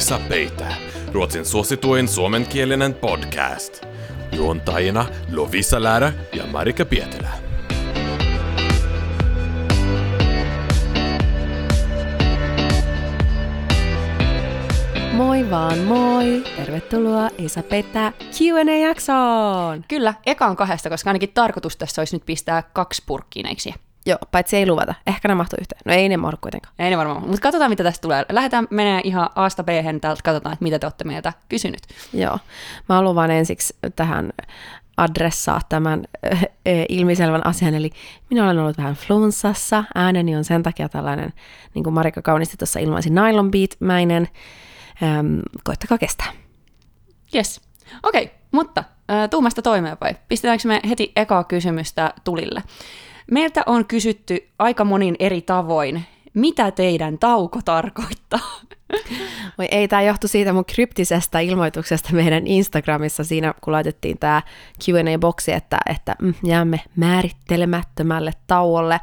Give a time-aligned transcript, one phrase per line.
[0.00, 0.74] Lovisa Peitä,
[1.12, 3.86] Ruotsin suosituin suomenkielinen podcast.
[4.32, 7.30] Juontajina Lovisa Läärä ja Marika Pietilä.
[15.12, 16.42] Moi vaan moi!
[16.56, 19.84] Tervetuloa Isa Petä Q&A-jaksoon!
[19.88, 23.74] Kyllä, eka on kahdesta, koska ainakin tarkoitus tässä olisi nyt pistää kaksi purkkiineiksi.
[24.06, 24.94] Joo, paitsi ei luvata.
[25.06, 25.80] Ehkä ne mahtuu yhteen.
[25.84, 26.74] No ei ne mahdu kuitenkaan.
[26.78, 28.24] Ei ne varmaan, mutta katsotaan mitä tästä tulee.
[28.32, 29.68] Lähdetään menee ihan Asta b
[30.00, 31.80] täältä, katsotaan, että mitä te olette meiltä kysynyt.
[32.12, 32.38] Joo,
[32.88, 34.32] mä luvan ensiksi tähän
[34.96, 36.44] adressaa tämän äh,
[36.88, 37.90] ilmiselvän asian, eli
[38.30, 41.32] minä olen ollut vähän flunssassa, ääneni on sen takia tällainen,
[41.74, 44.28] niin kuin Marika kaunisti tuossa ilmaisi, nylon beat-mäinen,
[45.02, 46.32] ähm, koittakaa kestää.
[47.34, 47.60] Yes,
[48.02, 50.14] okei, okay, mutta äh, tuumasta toimeen vai?
[50.28, 52.62] Pistetäänkö me heti ekaa kysymystä tulille?
[53.30, 58.60] Meiltä on kysytty aika monin eri tavoin, mitä teidän tauko tarkoittaa?
[59.58, 64.42] Voi ei, tämä johtu siitä mun kryptisestä ilmoituksesta meidän Instagramissa siinä, kun laitettiin tämä
[64.84, 69.00] Q&A-boksi, että, että mm, jäämme määrittelemättömälle tauolle.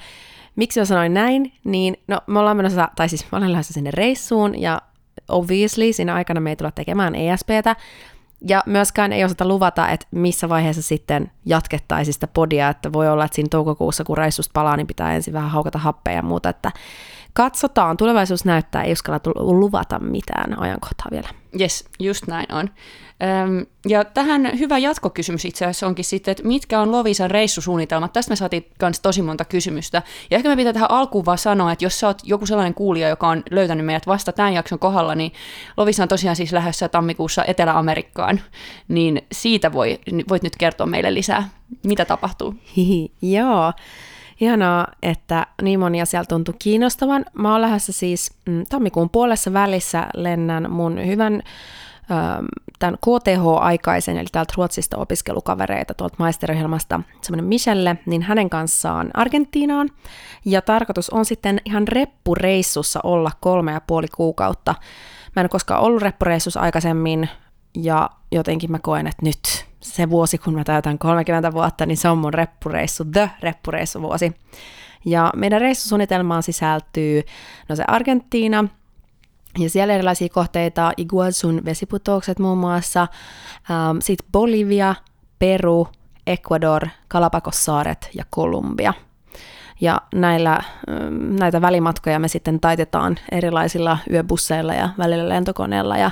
[0.56, 1.54] Miksi mä sanoin näin?
[1.64, 4.82] Niin, no me ollaan menossa, tai siis mä olen lähdössä sinne reissuun, ja
[5.30, 7.76] obviously siinä aikana me ei tulla tekemään ESPtä,
[8.42, 13.26] ja myöskään ei osata luvata, että missä vaiheessa sitten jatkettaisiin sitä podia, että voi olla,
[13.26, 16.72] että siinä toukokuussa, kun reissusta palaa, niin pitää ensin vähän haukata happea ja muuta, että
[17.34, 21.30] katsotaan, tulevaisuus näyttää, ei uskalla luvata mitään ajankohtaa vielä.
[21.62, 22.70] Yes, just näin on.
[23.24, 28.14] Öm, ja tähän hyvä jatkokysymys itse asiassa onkin sitten, että mitkä on Lovisan reissusuunnitelmat?
[28.14, 30.02] Tästä me saatiin myös tosi monta kysymystä.
[30.32, 33.10] Ja ehkä me pitää tähän alkuun vaan sanoa, että jos sä oot joku sellainen kuulija,
[33.10, 35.32] joka on löytänyt meidät vasta tämän jakson kohdalla, niin
[35.78, 38.42] Lovisa on tosiaan siis lähdössä tammikuussa Etelä-Amerikkaan,
[38.88, 41.50] niin siitä voi, voit nyt kertoa meille lisää,
[41.84, 42.56] mitä tapahtuu.
[42.76, 43.74] Hihi, joo.
[44.40, 47.26] Ihanaa, että niin moni asia tuntuu kiinnostavan.
[47.34, 51.34] Mä oon lähdössä siis mm, tammikuun puolessa välissä lennän mun hyvän
[52.12, 52.46] ähm,
[52.80, 59.90] tämän KTH-aikaisen, eli täältä Ruotsista opiskelukavereita tuolta maisteriohjelmasta, semmoinen Michelle, niin hänen kanssaan Argentiinaan.
[60.46, 64.76] Ja tarkoitus on sitten ihan reppureissussa olla kolme ja puoli kuukautta.
[65.36, 67.30] Mä en ole koskaan ollut reppureissussa aikaisemmin,
[67.84, 72.10] ja jotenkin mä koen, että nyt se vuosi, kun mä täytän 30 vuotta, niin se
[72.10, 74.32] on mun reppureissu, the reppureissuvuosi.
[75.06, 77.24] Ja meidän reissusuunnitelmaan sisältyy
[77.70, 78.68] no se Argentiina,
[79.58, 83.02] ja siellä erilaisia kohteita, Iguazun vesiputoukset muun muassa,
[83.72, 84.96] ähm, sitten Bolivia,
[85.40, 85.88] Peru,
[86.28, 88.94] Ecuador, Galapagos-saaret ja Kolumbia.
[89.82, 90.54] Ja näillä,
[90.90, 96.12] ähm, näitä välimatkoja me sitten taitetaan erilaisilla yöbusseilla ja välillä lentokoneella ja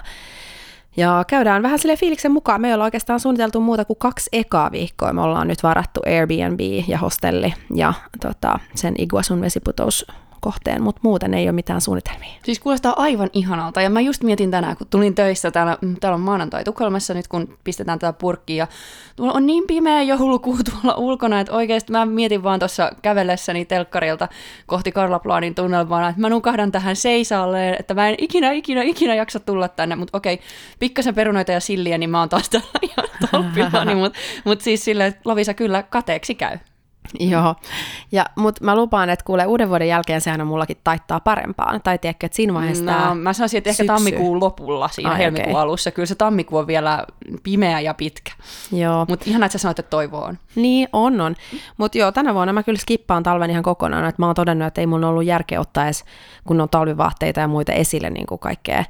[0.97, 2.61] ja käydään vähän sille fiiliksen mukaan.
[2.61, 5.13] Me ei olla oikeastaan suunniteltu muuta kuin kaksi ekaa viikkoa.
[5.13, 10.07] Me ollaan nyt varattu Airbnb ja hostelli ja tota, sen Iguasun vesiputous
[10.45, 12.33] kohteen, mutta muuten ei ole mitään suunnitelmia.
[12.43, 13.81] Siis kuulostaa aivan ihanalta.
[13.81, 17.27] Ja mä just mietin tänään, kun tulin töissä, täällä, mm, täällä on maanantai Tukholmassa nyt,
[17.27, 18.67] kun pistetään tätä purkkia.
[19.15, 24.27] Tuolla on niin pimeä joulukuu tuolla ulkona, että oikeasti mä mietin vaan tuossa kävellessäni telkkarilta
[24.65, 29.39] kohti Karlaplaanin tunnelmaa, että mä nukahdan tähän seisalleen, että mä en ikinä, ikinä, ikinä jaksa
[29.39, 29.95] tulla tänne.
[29.95, 30.39] Mutta okei,
[30.79, 35.53] pikkasen perunoita ja silliä, niin mä oon taas täällä ihan mutta mut siis silleen, Lovisa
[35.53, 36.57] kyllä kateeksi käy.
[37.31, 37.55] Joo,
[38.11, 41.81] ja, mutta mä lupaan, että kuule uuden vuoden jälkeen sehän on mullakin taittaa parempaan.
[41.81, 43.83] Tai tiedätkö, että siinä vaiheessa no, Mä sanoisin, että syksy.
[43.83, 45.61] ehkä tammikuun lopulla siinä Ai, helmikuun okay.
[45.61, 45.91] alussa.
[45.91, 47.05] Kyllä se tammikuu on vielä
[47.43, 48.31] pimeä ja pitkä.
[48.71, 49.05] Joo.
[49.09, 50.37] Mutta ihan että sä sanoit, että toivo on.
[50.55, 51.35] Niin, on on.
[51.77, 54.05] Mutta joo, tänä vuonna mä kyllä skippaan talven ihan kokonaan.
[54.05, 56.05] Että mä oon todennut, että ei mun ollut järkeä ottaa edes
[56.47, 58.83] kun on talvivaatteita ja muita esille niin kuin kaikkea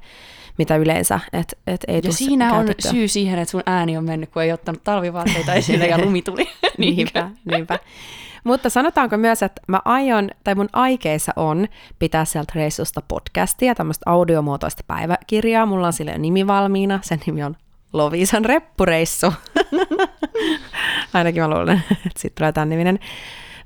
[0.58, 1.20] mitä yleensä.
[1.34, 2.90] Et, et ei ja siinä käytettyä.
[2.90, 6.22] on syy siihen, että sun ääni on mennyt, kun ei ottanut talvivaatteita esille ja lumi
[6.22, 6.50] tuli.
[6.78, 7.80] niinpä, niinpä.
[8.44, 11.68] Mutta sanotaanko myös, että mä aion, tai mun aikeissa on
[12.00, 15.66] pitää sieltä reissusta podcastia, tämmöistä audiomuotoista päiväkirjaa.
[15.66, 17.56] Mulla on sille nimi valmiina, sen nimi on
[17.94, 19.34] Lovisan reppureissu.
[21.14, 23.00] Ainakin mä luulen, että sitten tulee tämän niminen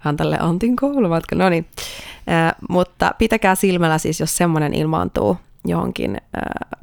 [0.06, 1.36] vähän tälle Antin koulumatka.
[1.36, 1.66] No niin,
[2.32, 6.42] äh, mutta pitäkää silmällä siis, jos semmoinen ilmaantuu johonkin äh,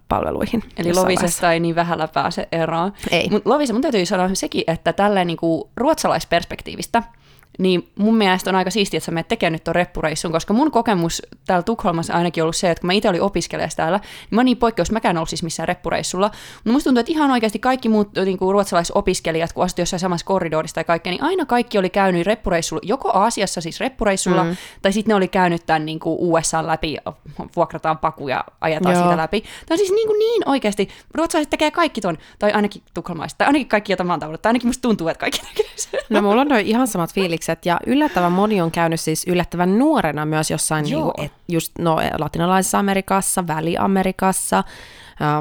[0.09, 0.63] palveluihin.
[0.77, 2.93] Eli Lovisesta ei niin vähällä pääse eroon.
[3.11, 3.29] Ei.
[3.31, 7.03] Mutta Lovisa, mun täytyy sanoa sekin, että tällä niinku ruotsalaisperspektiivistä–
[7.59, 10.71] niin mun mielestä on aika siistiä, että sä menet tekemään nyt tuon reppureissun, koska mun
[10.71, 14.45] kokemus täällä Tukholmassa ainakin ollut se, että kun mä itse olin opiskelijassa täällä, niin mä
[14.45, 18.09] niin poikkeus, mäkään ollut siis missään reppureissulla, mutta musta tuntuu, että ihan oikeasti kaikki muut
[18.25, 22.27] niin kuin ruotsalaisopiskelijat, kun asut jossain samassa korridorissa tai kaikkea, niin aina kaikki oli käynyt
[22.27, 24.57] reppureissulla, joko Aasiassa siis reppureissulla, mm.
[24.83, 26.97] tai sitten ne oli käynyt tämän niin kuin USA läpi,
[27.57, 29.03] vuokrataan paku ja ajetaan Joo.
[29.03, 29.41] siitä läpi.
[29.41, 33.47] Tämä on siis niin, kuin niin oikeasti, ruotsalaiset tekee kaikki ton, tai ainakin tukholmaiset, tai
[33.47, 36.01] ainakin kaikki, joita mä oon tai ainakin musta tuntuu, että kaikki tekee sen.
[36.11, 40.27] No mulla on ihan samat fiilikset fiilikset ja yllättävän moni on käynyt siis yllättävän nuorena
[40.27, 44.65] myös jossain niin kuin, et, just no, latinalaisessa Amerikassa, Väli-Amerikassa.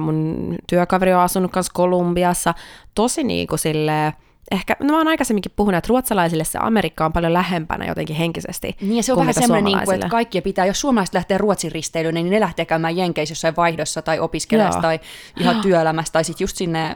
[0.01, 2.53] Mun työkaveri on asunut kanssa Kolumbiassa.
[2.95, 4.13] Tosi niin kuin silleen,
[4.51, 8.75] ehkä, no mä oon aikaisemminkin puhunut, että ruotsalaisille se Amerikka on paljon lähempänä jotenkin henkisesti.
[8.81, 11.71] Niin ja se on vähän semmoinen, niin kuin, että kaikkia pitää, jos suomalaiset lähtee Ruotsin
[11.71, 14.81] risteilyyn, niin ne lähtee käymään Jenkeissä jossain vaihdossa tai opiskelijassa Joo.
[14.81, 14.99] tai
[15.39, 16.95] ihan työelämässä tai sitten just sinne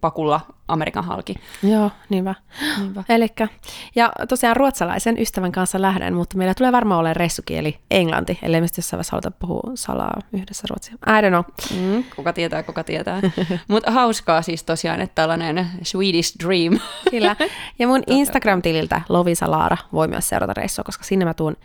[0.00, 0.40] pakulla
[0.72, 1.34] Amerikan halki.
[1.62, 2.34] Joo, niinpä.
[2.78, 3.04] Niinpä.
[3.08, 3.48] Elikkä,
[3.94, 8.66] ja tosiaan ruotsalaisen ystävän kanssa lähden, mutta meillä tulee varmaan olemaan reissukieli englanti, ellei me
[8.76, 10.94] jossain vaiheessa haluta puhua salaa yhdessä ruotsia.
[10.94, 11.42] I don't know.
[11.80, 13.20] Mm, kuka tietää, kuka tietää.
[13.68, 16.80] Mutta hauskaa siis tosiaan, että tällainen Swedish Dream.
[17.10, 17.36] Kyllä.
[17.78, 21.56] Ja mun Instagram-tililtä Lovisa Laara voi myös seurata reissua, koska sinne mä tuun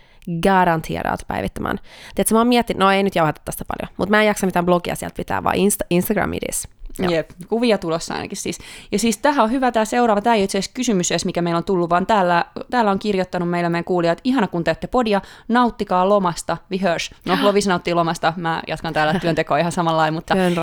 [0.44, 1.80] garantieraat päivittämään.
[2.16, 4.66] Tiedätkö, mä oon miettinyt, no ei nyt jauhata tästä paljon, mutta mä en jaksa mitään
[4.66, 6.68] blogia sieltä pitää, vaan Insta- Instagram it is.
[7.00, 7.12] Joo.
[7.12, 8.60] Jep, kuvia tulossa ainakin siis.
[8.92, 11.58] Ja siis tähän on hyvä tämä seuraava, tämä ei itse asiassa kysymys edes, mikä meillä
[11.58, 16.10] on tullut, vaan täällä, täällä on kirjoittanut meillä meidän kuulijat, ihana kun teette podia, nauttikaa
[16.10, 17.12] lomasta, vi hörs.
[17.26, 20.56] No, Lovis nauttii lomasta, mä jatkan täällä työntekoa ihan samalla lailla, mutta Työn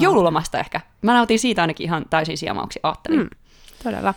[0.00, 0.80] joululomasta ehkä.
[1.02, 3.20] Mä nautin siitä ainakin ihan täysin siemauksi, ajattelin.
[3.20, 3.28] Mm.
[3.84, 4.14] Todella.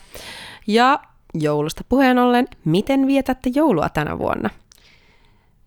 [0.67, 1.00] Ja
[1.33, 4.50] joulusta puheen ollen, miten vietätte joulua tänä vuonna?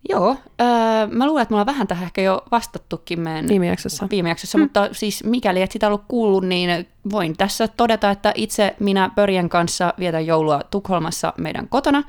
[0.09, 0.67] Joo, öö,
[1.11, 4.07] mä luulen, että me ollaan vähän tähän ehkä jo vastattukin meidän Viime jaksossa.
[4.11, 4.61] viime jaksossa, mm.
[4.61, 9.49] mutta siis mikäli et sitä ollut kuullut, niin voin tässä todeta, että itse minä Pörjen
[9.49, 12.03] kanssa vietän joulua Tukholmassa meidän kotona.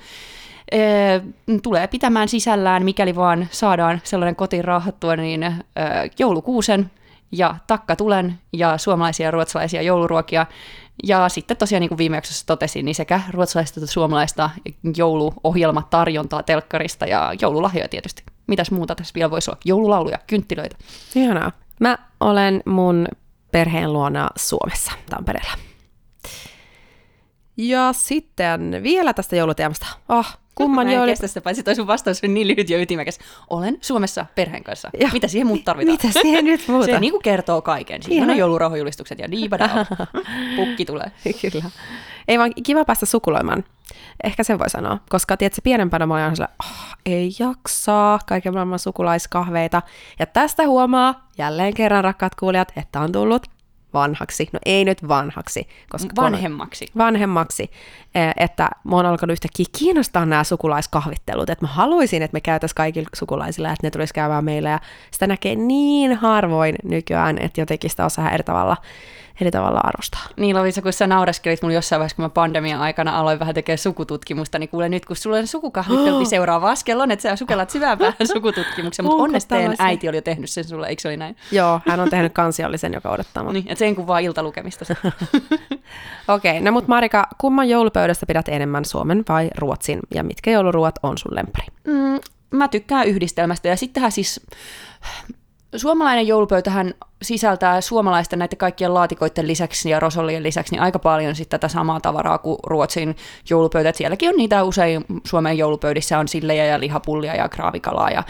[0.73, 1.23] Ee,
[1.63, 5.53] tulee pitämään sisällään, mikäli vaan saadaan sellainen kotiin rauhattua, niin ö,
[6.19, 6.91] joulukuusen
[7.33, 10.47] ja takkatulen ja suomalaisia ja ruotsalaisia jouluruokia.
[11.05, 14.51] Ja sitten tosiaan, niin kuin viime jaksossa totesin, niin sekä ruotsalaista että suomalaista
[14.97, 18.23] jouluohjelmatarjontaa telkkarista ja joululahjoja tietysti.
[18.47, 19.61] Mitäs muuta tässä vielä voisi olla?
[19.65, 20.77] Joululauluja, kynttilöitä.
[21.15, 21.53] Ihanaa.
[21.81, 23.09] Mä olen mun
[23.53, 25.53] perheen luona Suomessa, Tampereella.
[27.57, 29.87] Ja sitten vielä tästä jouluteemasta.
[30.09, 31.11] Ah, kumman en joulu...
[31.11, 33.19] kestä sitä, paitsi toi sun vastaus on niin lyhyt ja ytimekäs.
[33.51, 34.91] Olen Suomessa perheen kanssa.
[35.01, 35.11] Joo.
[35.13, 35.99] Mitä siihen muut tarvitaan?
[36.03, 36.87] Mitä siihen nyt muuta?
[36.87, 38.03] Se niin kuin kertoo kaiken.
[38.03, 38.31] Siinä Ihan.
[38.31, 39.69] on joulurauhajulistukset ja diibada.
[40.57, 41.13] Pukki tulee.
[41.41, 41.71] Kyllä.
[42.29, 43.65] Ei vaan kiva päästä sukuloimaan.
[44.25, 48.53] Ehkä sen voi sanoa, koska tiedätkö, pienempänä mä olin aina sellainen, oh, ei jaksaa, kaiken
[48.53, 49.83] maailman sukulaiskahveita.
[50.19, 53.47] Ja tästä huomaa jälleen kerran, rakkaat kuulijat, että on tullut
[53.95, 54.49] vanhaksi.
[54.53, 56.87] No ei nyt vanhaksi, koska kun- Vanhemmaksi.
[56.99, 57.71] vanhemmaksi,
[58.15, 62.75] eh, että mä oon alkanut yhtäkkiä kiinnostaa nämä sukulaiskahvittelut, että mä haluaisin, että me käytäisiin
[62.77, 64.79] kaikilla sukulaisilla, että ne tulisi käymään meillä, ja
[65.11, 68.77] sitä näkee niin harvoin nykyään, että jotenkin sitä osaa eri tavalla,
[69.41, 70.21] eri tavalla arvostaa.
[70.37, 73.79] Niin Lovisa, kun sä naureskelit mulle jossain vaiheessa, kun mä pandemian aikana aloin vähän tekemään
[73.79, 77.71] sukututkimusta, niin kuule nyt, kun sulla on sukukahvittelu, niin seuraava askel on, että sä sukellat
[77.71, 81.17] syvään päähän sukututkimuksen, mutta onneksi teidän äiti oli jo tehnyt sen sulle, eikö se oli
[81.17, 81.37] näin?
[81.53, 83.53] Joo, hän on tehnyt kansiollisen, joka odottaa mua.
[83.53, 84.85] Niin, että sen kuvaa iltalukemista.
[86.29, 91.19] Okei, no mut Marika, kumman joulupöydästä pidät enemmän Suomen vai Ruotsin, ja mitkä jouluruot on
[91.19, 91.67] sun lempari?
[91.87, 94.41] Mm, mä tykkään yhdistelmästä ja sittenhän siis
[95.77, 101.61] suomalainen joulupöytähän sisältää suomalaisten näiden kaikkien laatikoiden lisäksi ja rosollien lisäksi niin aika paljon sitten
[101.61, 103.17] tätä samaa tavaraa kuin Ruotsin
[103.51, 103.89] joulupöytä.
[103.89, 108.23] Et sielläkin on niitä usein Suomen joulupöydissä on sillejä ja lihapullia ja kraavikalaa ja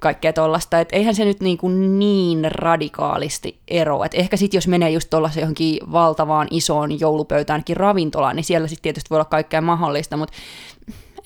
[0.00, 0.80] kaikkea tollasta.
[0.80, 4.04] Et eihän se nyt niin, kuin niin radikaalisti ero.
[4.04, 8.82] Et ehkä sitten jos menee just tuollaiseen johonkin valtavaan isoon joulupöytäänkin ravintolaan, niin siellä sitten
[8.82, 10.34] tietysti voi olla kaikkea mahdollista, mutta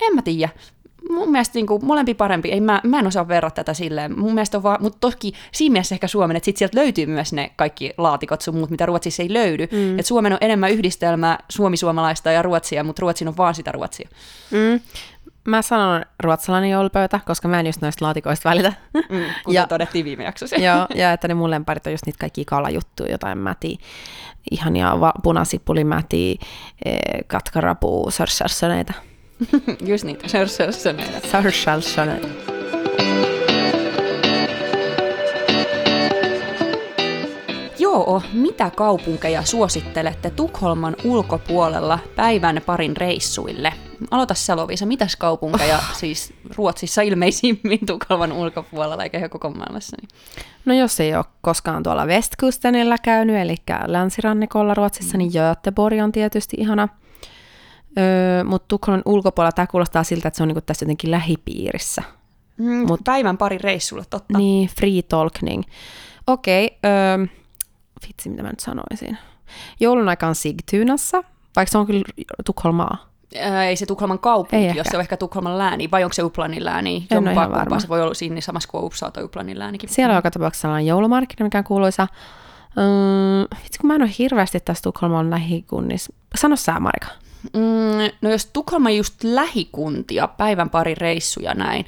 [0.01, 0.49] en mä tiedä.
[1.09, 2.51] Mun mielestä niin kuin, molempi parempi.
[2.51, 4.19] Ei, mä, mä en osaa verrata tätä silleen.
[4.19, 7.33] Mun mielestä on vaan, mutta toki siinä mielessä ehkä Suomen, että sit sieltä löytyy myös
[7.33, 9.67] ne kaikki laatikot sun muut, mitä Ruotsissa ei löydy.
[9.71, 9.99] Mm.
[9.99, 14.09] Et Suomen on enemmän yhdistelmä suomi-suomalaista ja ruotsia, mutta Ruotsin on vaan sitä ruotsia.
[14.51, 14.79] Mm.
[15.47, 18.73] Mä sanon ruotsalainen joulupöytä, koska mä en just noista laatikoista välitä.
[18.93, 19.01] Mm,
[19.45, 20.55] kuten Ja- todettiin viime jaksossa.
[20.55, 23.77] Joo, ja että ne mun lemparit on just niitä kaikkia kalajuttuja, jotain mätiä,
[24.51, 26.35] ihania va- punasipulimätiä,
[26.85, 28.93] eh, katkarapu, sörsärsöneitä.
[29.89, 30.27] Just niitä.
[30.27, 31.27] Sörsörsöneitä.
[31.31, 32.27] Sörsärsöneitä.
[37.79, 43.73] Joo, mitä kaupunkeja suosittelette Tukholman ulkopuolella päivän parin reissuille?
[44.11, 49.97] Aloita sä Lovisa, mitäs kaupunkeja siis Ruotsissa ilmeisimmin Tukholman ulkopuolella eikä koko maailmassa?
[50.01, 50.09] Niin.
[50.65, 56.57] No jos ei ole koskaan tuolla Westkustenilla käynyt, eli länsirannikolla Ruotsissa, niin Göteborg on tietysti
[56.59, 56.87] ihana.
[57.97, 62.03] Öö, Mutta Tukholman ulkopuolella tämä kuulostaa siltä, että se on niinku tässä jotenkin lähipiirissä.
[62.57, 64.37] Mm, Mut, päivän parin reissulle, totta.
[64.37, 65.63] Niin, free talking.
[66.27, 67.25] Okei, öö,
[68.07, 69.17] vitsi mitä mä nyt sanoisin.
[69.79, 71.23] Joulun aikaan Sigtunassa,
[71.55, 72.03] vaikka se on kyllä
[72.45, 73.09] Tukholmaa.
[73.39, 76.23] Ää, ei se Tukholman kaupunki, Ei jos se on ehkä Tukholman lääni, vai onko se
[76.23, 77.07] Uplanin lääni?
[77.11, 77.79] En ole varma.
[77.79, 79.89] Se voi olla siinä samassa kuin Uppsala tai Uplanin läänikin.
[79.89, 82.07] Siellä on joka tapauksessa sellainen joulumarkkina, mikä on kuuluisa.
[82.77, 86.13] Öö, vitsi, kun mä en ole hirveästi tässä Tukholman lähikunnissa.
[86.35, 87.07] Sano sä, Marika.
[87.53, 91.85] Mm, no jos Tukholma just lähikuntia, päivän pari reissuja näin,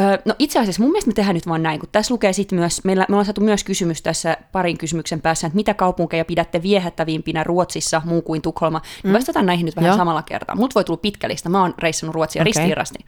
[0.00, 2.58] Öö, no itse asiassa mun mielestä me tehdään nyt vaan näin, kun tässä lukee sitten
[2.58, 6.62] myös, meillä, me ollaan saatu myös kysymys tässä parin kysymyksen päässä, että mitä kaupunkeja pidätte
[6.62, 8.82] viehättävimpinä Ruotsissa muu kuin Tukholma.
[9.04, 9.12] Mm.
[9.12, 9.96] Vastataan näihin nyt vähän Joo.
[9.96, 10.56] samalla kertaa.
[10.56, 12.44] Mut voi tulla pitkä lista, mä oon reissannut Ruotsia okay.
[12.44, 12.98] ristiirasti.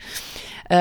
[0.73, 0.78] Öö,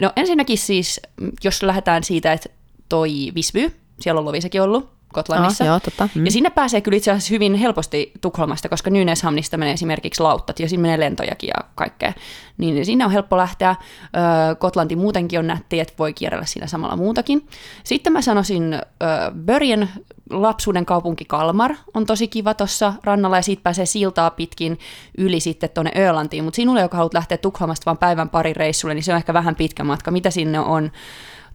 [0.00, 1.00] no ensinnäkin siis,
[1.44, 2.48] jos lähdetään siitä, että
[2.88, 5.64] toi Visby, siellä on Lovisakin ollut, Kotlannissa.
[5.64, 6.08] Oh, joo, totta.
[6.14, 6.24] Mm.
[6.24, 10.68] Ja sinne pääsee kyllä itse asiassa hyvin helposti Tukholmasta, koska Nynäshamnista menee esimerkiksi lauttat ja
[10.68, 12.12] sinne menee lentojakin ja kaikkea.
[12.58, 13.76] Niin sinne on helppo lähteä.
[14.58, 17.48] Kotlanti muutenkin on nätti, että voi kierrellä siinä samalla muutakin.
[17.84, 18.80] Sitten mä sanoisin
[19.44, 19.88] Börjen
[20.30, 24.78] lapsuuden kaupunki Kalmar on tosi kiva tuossa rannalla ja siitä pääsee siltaa pitkin
[25.18, 26.44] yli sitten tuonne Ölantiin.
[26.44, 29.56] Mutta sinulle, joka haluat lähteä Tukholmasta vain päivän pari reissulle, niin se on ehkä vähän
[29.56, 30.10] pitkä matka.
[30.10, 30.92] Mitä sinne on?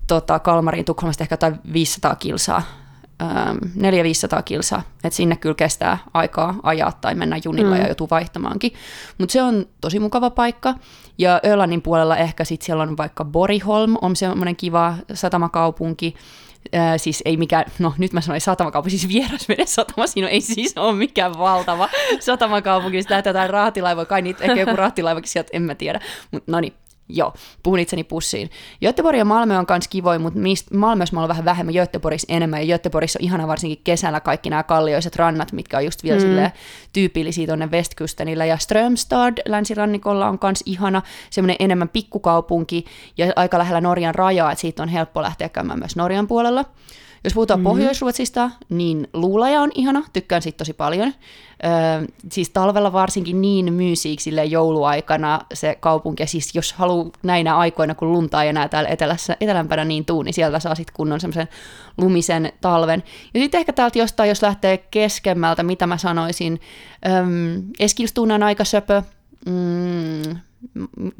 [0.07, 2.82] Tota, Kalmariin Tukholmasta ehkä jotain 500 kilsaa
[3.21, 7.81] 400-500 ähm, kilsaa, että sinne kyllä kestää aikaa ajaa tai mennä junilla mm.
[7.81, 8.73] ja joutuu vaihtamaankin.
[9.17, 10.75] Mutta se on tosi mukava paikka.
[11.17, 16.15] Ja Ölannin puolella ehkä sitten siellä on vaikka Boriholm, on semmoinen kiva satamakaupunki,
[16.75, 20.77] Äh, siis ei mikään, no nyt mä sanoin satamakaupunki, siis vierasveden satama, siinä ei siis
[20.77, 21.89] ole mikään valtava
[22.19, 25.99] satamakaupunki, siis lähtee jotain rahtilaivoja, kai niitä, ehkä joku rahtilaivakin sieltä, en mä tiedä,
[26.31, 26.73] mutta no niin,
[27.15, 28.49] Joo, puhun itseni pussiin.
[28.81, 30.39] Göteborg ja Malmö on myös kivoja, mutta
[30.73, 32.67] Malmössä mä oon vähän vähemmän, Göteborgissa enemmän.
[32.67, 36.51] Ja Göteborgissa on ihana varsinkin kesällä kaikki nämä kallioiset rannat, mitkä on just vielä mm.
[36.93, 38.45] tyypillisiä tuonne Westkustenilla.
[38.45, 42.85] Ja Strömstad länsirannikolla on myös ihana, semmoinen enemmän pikkukaupunki
[43.17, 46.65] ja aika lähellä Norjan rajaa, että siitä on helppo lähteä käymään myös Norjan puolella.
[47.23, 47.69] Jos puhutaan mm-hmm.
[47.69, 51.13] Pohjois-Ruotsista, niin Luulaja on ihana, tykkään siitä tosi paljon.
[51.65, 57.95] Öö, siis talvella varsinkin niin myysiiksi jouluaikana se kaupunki, ja siis jos haluaa näinä aikoina,
[57.95, 61.47] kun lunta ei enää täällä etelässä, etelämpänä niin tuu, niin sieltä saa sitten kunnon semmoisen
[61.97, 63.03] lumisen talven.
[63.33, 66.59] Ja sitten ehkä täältä jostain, jos lähtee keskemmältä, mitä mä sanoisin,
[67.05, 67.13] öö,
[67.79, 69.01] Eskilstunan aika söpö,
[69.45, 70.37] mm,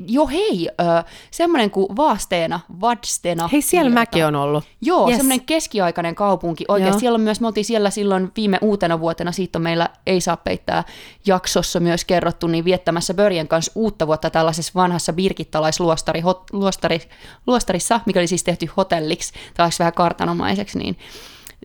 [0.08, 3.48] Joo, hei, äh, semmoinen kuin Vaasteena, Vadstena.
[3.48, 4.02] Hei, siellä kirjoittaa.
[4.02, 4.64] mäkin on ollut.
[4.82, 5.18] Joo, yes.
[5.18, 6.66] semmoinen keskiaikainen kaupunki.
[6.68, 10.22] Oikeasti siellä on myös, me oltiin siellä silloin viime uutena vuotena, siitä on meillä Ei
[10.22, 10.84] saa peittää
[11.26, 17.02] jaksossa myös kerrottu, niin viettämässä Börjen kanssa uutta vuotta tällaisessa vanhassa birkittalaisluostari, hot, luostari,
[17.48, 20.98] luostarissa, mikä oli siis tehty hotelliksi, tällaiseksi vähän kartanomaiseksi, niin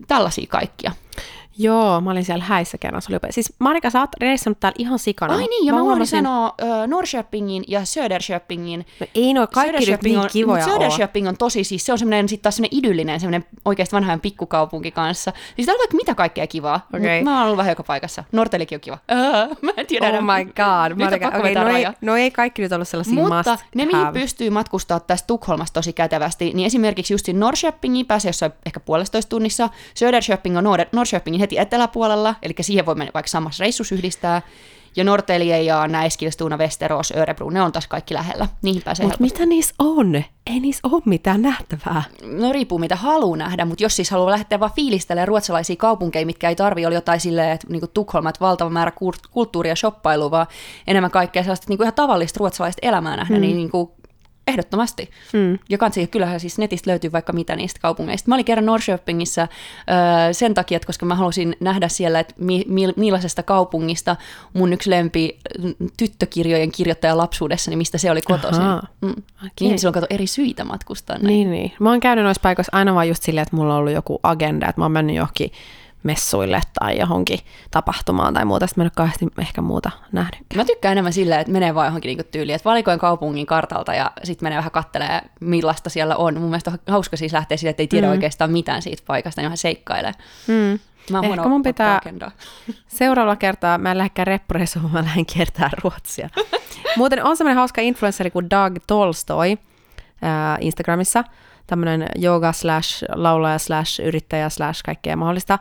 [0.08, 0.92] tällaisia kaikkia.
[1.58, 3.32] Joo, mä olin siellä häissä kerran, se oli upea.
[3.32, 5.34] Siis Marika, sä oot reissannut täällä ihan sikana.
[5.34, 6.18] Ai niin, ja mä, mä huomasin...
[6.18, 8.86] sanoa uh, Norrköpingin ja Söderköpingin.
[9.00, 12.28] No ei no, kaikki nyt niin kivoja on, Söderköping on tosi, siis se on semmoinen
[12.28, 15.32] sit taas semmoinen idyllinen, semmoinen oikeasti vanhan pikkukaupunki kanssa.
[15.56, 16.86] Siis täällä on vaikka mitä kaikkea kivaa.
[16.94, 17.22] Okay.
[17.22, 18.24] Mä oon ollut vähän joka paikassa.
[18.32, 18.98] Nortelikin on kiva.
[19.18, 20.08] Uh, mä en tiedä.
[20.08, 21.04] Oh my god.
[21.04, 24.50] Marika, okay, no, ei, no ei kaikki nyt ollut sellaisia Mutta must ne, mihin pystyy
[24.50, 29.68] matkustaa tästä Tukholmasta tosi kätevästi, niin esimerkiksi just Norrköpingin pääsee jossain ehkä puolestoista tunnissa.
[29.94, 34.42] Söderköping on Norrköpingin heti eteläpuolella, eli siihen voi mennä vaikka samassa reissus yhdistää.
[34.96, 38.48] Ja Nortelie ja Näiskilstuuna, Westeros, Örebro, ne on taas kaikki lähellä.
[38.62, 40.14] Niihin pääsee Mutta mitä niissä on?
[40.46, 42.02] Ei niissä ole mitään nähtävää.
[42.22, 46.48] No riippuu mitä haluaa nähdä, mutta jos siis haluaa lähteä vaan fiilistelemään ruotsalaisia kaupunkeja, mitkä
[46.48, 48.92] ei tarvi olla jotain silleen, että niin Tukholma, että valtava määrä
[49.30, 50.46] kulttuuria, shoppailua, vaan
[50.86, 53.40] enemmän kaikkea sellaista niin kuin ihan tavallista ruotsalaista elämää nähdä, mm.
[53.40, 53.90] niin, niin kuin
[54.48, 55.10] Ehdottomasti.
[55.32, 55.58] Mm.
[55.68, 58.28] Ja kansi, kyllähän siis netistä löytyy vaikka mitä niistä kaupungeista.
[58.28, 59.48] Mä olin kerran Norrköpingissä äh,
[60.32, 64.16] sen takia, että koska mä halusin nähdä siellä, että mi- mi- millaisesta kaupungista
[64.52, 65.38] mun yksi lempi
[65.96, 68.62] tyttökirjojen kirjoittaja lapsuudessa, niin mistä se oli kotoisin.
[69.00, 69.10] Mm.
[69.10, 69.50] Okay.
[69.60, 71.16] Niin silloin kato eri syitä matkustaa.
[71.16, 71.26] Näin.
[71.26, 71.72] Niin, niin.
[71.80, 74.68] Mä oon käynyt noissa paikoissa aina vaan just silleen, että mulla on ollut joku agenda,
[74.68, 75.52] että mä oon mennyt johonkin
[76.02, 77.38] messuille tai johonkin
[77.70, 78.66] tapahtumaan tai muuta.
[78.66, 80.40] Sitten mä en ole kauheasti ehkä muuta nähnyt.
[80.56, 84.10] Mä tykkään enemmän silleen, että menee vaan johonkin niinku tyyliin, että valikoin kaupungin kartalta ja
[84.24, 86.34] sitten menee vähän kattelee, millaista siellä on.
[86.34, 88.10] Mun mielestä on hauska siis lähteä siitä, että ei tiedä mm.
[88.10, 90.12] oikeastaan mitään siitä paikasta, niin vähän seikkailee.
[90.46, 90.78] Mm.
[91.10, 92.00] Mä Ehkä mun pitää
[92.88, 96.28] seuraavalla kertaa, mä en lähdekään reppureissuun, mä lähden kiertää Ruotsia.
[96.96, 99.58] Muuten on semmoinen hauska influenceri kuin Doug Tolstoy äh,
[100.60, 101.24] Instagramissa,
[101.68, 105.58] tämmöinen yoga slash laulaja slash yrittäjä slash kaikkea mahdollista,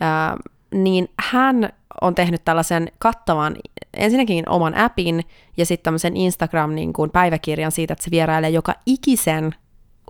[0.00, 0.36] ää,
[0.74, 1.68] niin hän
[2.00, 3.56] on tehnyt tällaisen kattavan
[3.96, 5.24] ensinnäkin oman appin
[5.56, 9.54] ja sitten tämmöisen Instagram niin kuin päiväkirjan siitä, että se vierailee joka ikisen,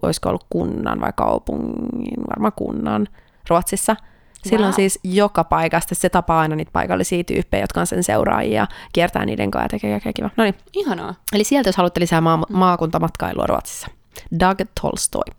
[0.02, 3.08] olisiko ollut kunnan vai kaupungin, varmaan kunnan
[3.48, 3.96] Ruotsissa.
[4.42, 4.76] Silloin wow.
[4.76, 9.50] siis joka paikasta se tapaa aina niitä paikallisia tyyppejä, jotka on sen seuraajia, kiertää niiden
[9.50, 10.30] kanssa ja tekee kaikkea kiva.
[10.36, 10.54] No niin.
[10.72, 11.14] Ihanaa.
[11.32, 13.88] Eli sieltä jos haluatte lisää maa- maakuntamatkailua Ruotsissa.
[14.40, 15.34] Doug Tolstoy.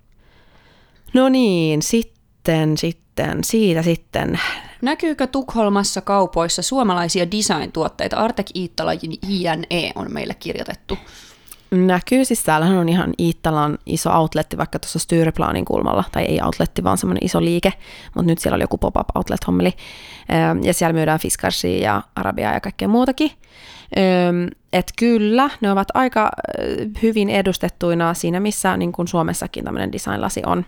[1.14, 4.40] No niin, sitten, sitten, siitä sitten.
[4.82, 8.18] Näkyykö Tukholmassa kaupoissa suomalaisia design-tuotteita?
[8.18, 8.94] Artek Iittala
[9.28, 10.98] JNE on meille kirjoitettu.
[11.72, 12.26] näkyy.
[12.26, 16.98] Siis täällähän on ihan Iittalan iso outletti vaikka tuossa Styreplanin kulmalla, tai ei outletti, vaan
[16.98, 17.74] semmoinen iso liike,
[18.16, 19.74] mutta nyt siellä oli joku pop-up outlet-hommeli.
[20.64, 23.32] Ja siellä myydään Fiskarsia ja Arabiaa ja kaikkea muutakin.
[24.74, 26.29] Että kyllä, ne ovat aika
[26.60, 26.62] ö,
[27.03, 30.65] hyvin edustettuina siinä, missä niin kuin Suomessakin tämmöinen designlasi on.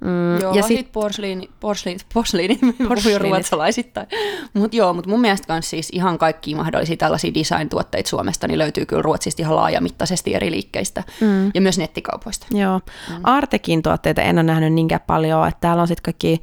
[0.00, 3.22] Mm, Joo, ja sit sitten porsliini, porsliini, porsliini, puhuin Porsliinit.
[3.22, 4.06] ruotsalaisittain.
[4.54, 8.86] Mutta joo, mutta mun mielestä kans siis ihan kaikki mahdollisia tällaisia design-tuotteita Suomesta, niin löytyy
[8.86, 11.50] kyllä Ruotsista ihan laajamittaisesti eri liikkeistä mm.
[11.54, 12.46] ja myös nettikaupoista.
[12.50, 12.78] Joo.
[12.78, 13.14] Mm.
[13.22, 16.40] Artekin tuotteita en ole nähnyt niinkään paljon, että täällä on sitten kaikki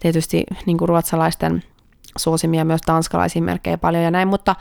[0.00, 1.62] tietysti niin ruotsalaisten
[2.16, 4.56] suosimia myös tanskalaisia merkkejä paljon ja näin, mutta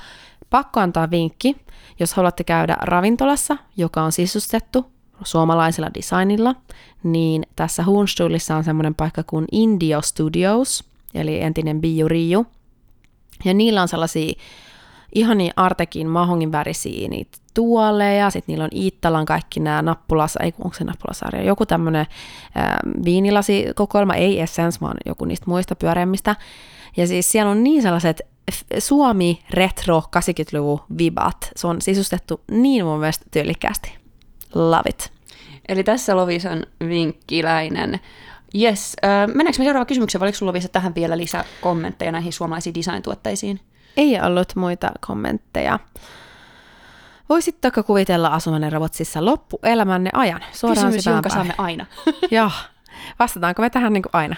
[0.51, 1.55] pakko antaa vinkki,
[1.99, 4.91] jos haluatte käydä ravintolassa, joka on sisustettu
[5.23, 6.55] suomalaisella designilla,
[7.03, 12.45] niin tässä Hornstuhlissa on semmoinen paikka kuin Indio Studios, eli entinen Biu Riu,
[13.45, 14.33] ja niillä on sellaisia
[15.15, 20.73] ihania Artekin mahongin värisiä niitä tuoleja, sitten niillä on Iittalan kaikki nämä nappulas, ei onko
[20.77, 22.05] se nappulasarja, joku tämmöinen
[23.05, 26.35] viinilasikokoelma, ei Essence, vaan joku niistä muista pyöreämmistä.
[26.97, 28.21] Ja siis siellä on niin sellaiset
[28.79, 31.51] Suomi retro 80-luvun vibat.
[31.55, 33.97] Se on sisustettu niin mun mielestä tyylikkäästi.
[34.53, 35.11] Love it.
[35.67, 37.99] Eli tässä Lovisan vinkkiläinen.
[38.55, 42.33] Yes, äh, mennäänkö me seuraavaan kysymykseen, vai oliko sulla Lovisa tähän vielä lisää kommentteja näihin
[42.33, 43.59] suomalaisiin design-tuotteisiin?
[43.97, 45.79] Ei ollut muita kommentteja.
[47.29, 50.41] Voisitteko kuvitella asuvanne Ruotsissa loppuelämänne ajan?
[50.51, 51.85] Suoraan Kysymys, jonka saamme aina.
[52.31, 52.51] Joo.
[53.19, 54.35] Vastataanko me tähän niin kuin aina?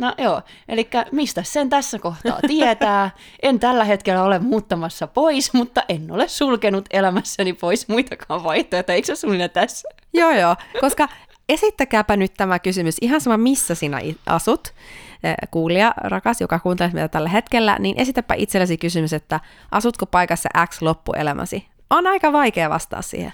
[0.00, 3.10] No joo, eli mistä sen tässä kohtaa tietää?
[3.42, 8.96] En tällä hetkellä ole muuttamassa pois, mutta en ole sulkenut elämässäni pois muitakaan vaihtoehtoja.
[8.96, 9.88] Eikö se suunnilleen tässä?
[10.12, 11.08] Joo, joo, koska
[11.48, 14.68] esittäkääpä nyt tämä kysymys, ihan sama missä sinä asut,
[15.24, 19.40] eh, kuulija, rakas, joka kuuntelee meitä tällä hetkellä, niin esitäpä itsellesi kysymys, että
[19.70, 21.66] asutko paikassa X loppuelämäsi?
[21.90, 23.32] On aika vaikea vastaa siihen.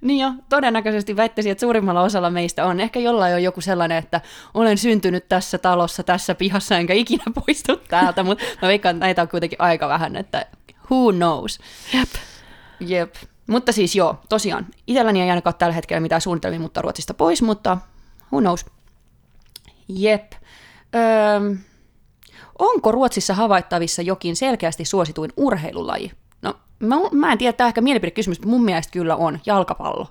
[0.00, 2.80] Niin jo, todennäköisesti väittäisin, että suurimmalla osalla meistä on.
[2.80, 4.20] Ehkä jollain on joku sellainen, että
[4.54, 9.22] olen syntynyt tässä talossa, tässä pihassa, enkä ikinä poistu täältä, mutta mä veikkaan, että näitä
[9.22, 10.46] on kuitenkin aika vähän, että
[10.90, 11.58] who knows.
[11.94, 12.08] Jep.
[12.80, 13.14] Jep.
[13.46, 17.78] Mutta siis joo, tosiaan, itselläni ei ainakaan tällä hetkellä mitään suunnitelmia muuttaa Ruotsista pois, mutta
[18.32, 18.66] who knows.
[19.88, 20.32] Jep.
[21.36, 21.58] Öm,
[22.58, 26.12] onko Ruotsissa havaittavissa jokin selkeästi suosituin urheilulaji?
[26.44, 30.06] No, mä, mä en tiedä, tämä ehkä mielipidekysymys, mutta mun mielestä kyllä on jalkapallo.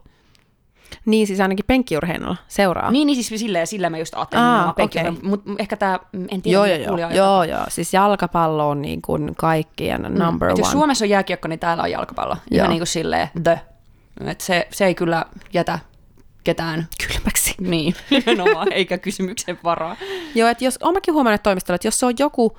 [1.06, 2.92] Niin siis ainakin penkkiurheilulla seuraa.
[2.92, 5.12] Niin, niin siis silleen, sillä mä just ajattelin, Aa, okay.
[5.22, 6.00] mutta ehkä tämä,
[6.32, 7.64] en tiedä, joo, joo, joo, joo, joo.
[7.70, 10.62] Siis jalkapallo on niin kuin kaikkien number Et one.
[10.62, 12.38] jos Suomessa on jääkiekko, niin täällä on jalkapallo.
[12.52, 12.58] Joo.
[12.58, 13.62] Ihan niin kuin silleen, the.
[14.26, 15.80] Et se, se ei kyllä jätä
[16.44, 17.56] ketään Kylmäksi.
[17.60, 19.96] niin, nimenomaan, eikä kysymyksen varaa.
[20.36, 22.58] Joo, että jos, omakin huomannut toimistolla, että jos se on joku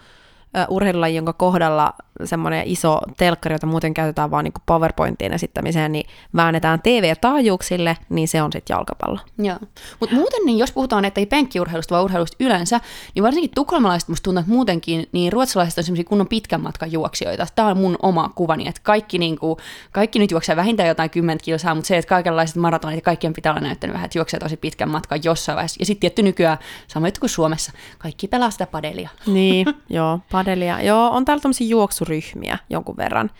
[0.56, 6.06] ö, urheilulaji, jonka kohdalla semmoinen iso telkkari, jota muuten käytetään vaan niin PowerPointiin esittämiseen, niin
[6.36, 9.18] väännetään TV-taajuuksille, niin se on sitten jalkapallo.
[9.38, 9.58] Joo.
[10.00, 12.80] Mutta muuten, niin jos puhutaan, että ei penkkiurheilusta, vaan urheilusta yleensä,
[13.14, 17.46] niin varsinkin tukholmalaiset musta tuntuu, että muutenkin, niin ruotsalaiset on semmoisia kunnon pitkän matkan juoksijoita.
[17.54, 19.56] Tämä on mun oma kuvani, että kaikki, niin kuin,
[19.92, 23.52] kaikki nyt juoksee vähintään jotain 10 kilsaa, mutta se, että kaikenlaiset maratonit ja kaikkien pitää
[23.52, 25.76] olla näyttänyt vähän, että juoksee tosi pitkän matkan jossain vaiheessa.
[25.80, 29.08] Ja sitten tietty nykyään, sama juttu kuin Suomessa, kaikki pelaa sitä padelia.
[29.26, 30.82] Niin, joo, padelia.
[30.82, 31.66] Joo, on täällä tämmöisiä
[32.04, 33.30] juoksuryhmiä jonkun verran,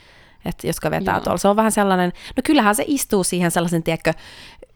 [0.45, 1.21] että jotka vetää Joo.
[1.21, 1.39] tuolla.
[1.39, 4.13] Se on vähän sellainen, no kyllähän se istuu siihen sellaisen, tiedätkö,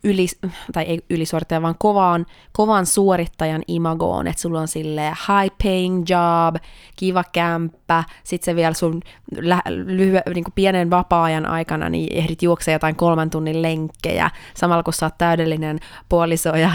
[0.05, 0.27] yli,
[0.73, 6.57] tai ei ylisuorittajan, vaan kovaan, kovan suorittajan imagoon, että sulla on sille high paying job,
[6.97, 9.01] kiva kämppä, sit se vielä sun
[9.37, 14.83] lä- lyhy- niin kuin pienen vapaa-ajan aikana niin ehdit juoksemaan jotain kolmen tunnin lenkkejä, samalla
[14.83, 16.71] kun sä oot täydellinen puoliso ja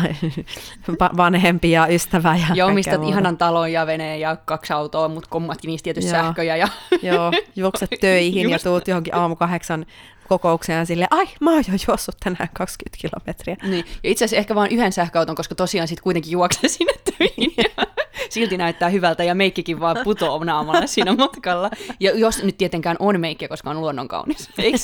[0.99, 3.09] va- vanhempi ja ystävä ja Ja omistat muuta.
[3.12, 6.21] ihanan talon ja veneen ja kaksi autoa, mutta kummatkin niistä tietysti Joo.
[6.23, 6.55] sähköjä.
[6.55, 6.67] Ja...
[7.01, 8.63] Joo, juokset töihin ja Just.
[8.63, 9.86] tuut johonkin aamu kahdeksan
[10.27, 13.57] kokoukseen ja silleen, ai mä oon jo juossut tänään 20 kilometriä.
[13.63, 13.86] Niin.
[14.03, 17.53] Ja itse asiassa ehkä vain yhden sähköauton, koska tosiaan sitten kuitenkin juoksee sinne töihin.
[17.57, 17.86] Ja
[18.29, 21.69] silti näyttää hyvältä ja meikkikin vaan putoo naamalla siinä matkalla.
[21.99, 24.49] Ja jos nyt tietenkään on meikki, koska on luonnon kaunis.
[24.57, 24.77] Eikö?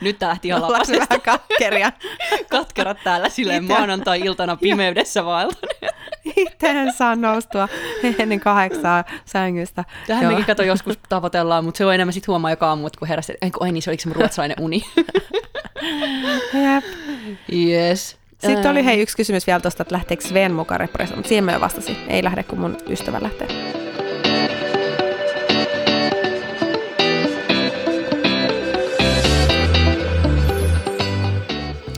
[0.00, 1.14] Nyt tää lähti ihan Ollaanko me lapasesta.
[1.24, 1.92] vähän katkeria?
[2.50, 5.94] Katkerat täällä silleen maanantai-iltana pimeydessä vaeltaneet.
[6.38, 7.68] Itse en saa noustua
[8.18, 9.84] ennen kahdeksaa sängystä.
[10.06, 10.32] Tähän Joo.
[10.32, 13.32] mekin kato joskus tavoitellaan, mutta se on enemmän sitten huomaa joka aamu, että kun heräsi,
[13.42, 14.82] että ai niin, se oliko se mun ruotsalainen uni.
[16.54, 16.84] Jep.
[17.52, 18.18] yes.
[18.38, 21.52] Sitten oli hei yksi kysymys vielä tuosta, että lähteekö Sven mukaan repressiin, mutta siihen mä
[21.52, 21.96] jo vastasin.
[22.08, 23.48] Ei lähde, kun mun ystävä lähtee.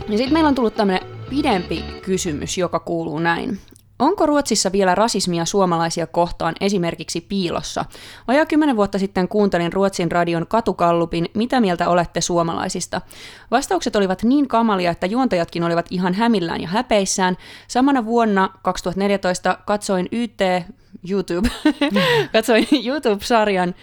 [0.08, 3.58] Ja sitten meillä on tullut tämmöinen pidempi kysymys, joka kuuluu näin.
[4.00, 7.84] Onko Ruotsissa vielä rasismia suomalaisia kohtaan esimerkiksi piilossa?
[8.28, 13.00] Vajaa kymmenen vuotta sitten kuuntelin Ruotsin radion katukallupin Mitä mieltä olette suomalaisista?
[13.50, 17.36] Vastaukset olivat niin kamalia, että juontajatkin olivat ihan hämillään ja häpeissään.
[17.68, 20.40] Samana vuonna 2014 katsoin YT
[21.08, 21.48] YouTube,
[22.32, 23.74] katsoin YouTube-sarjan,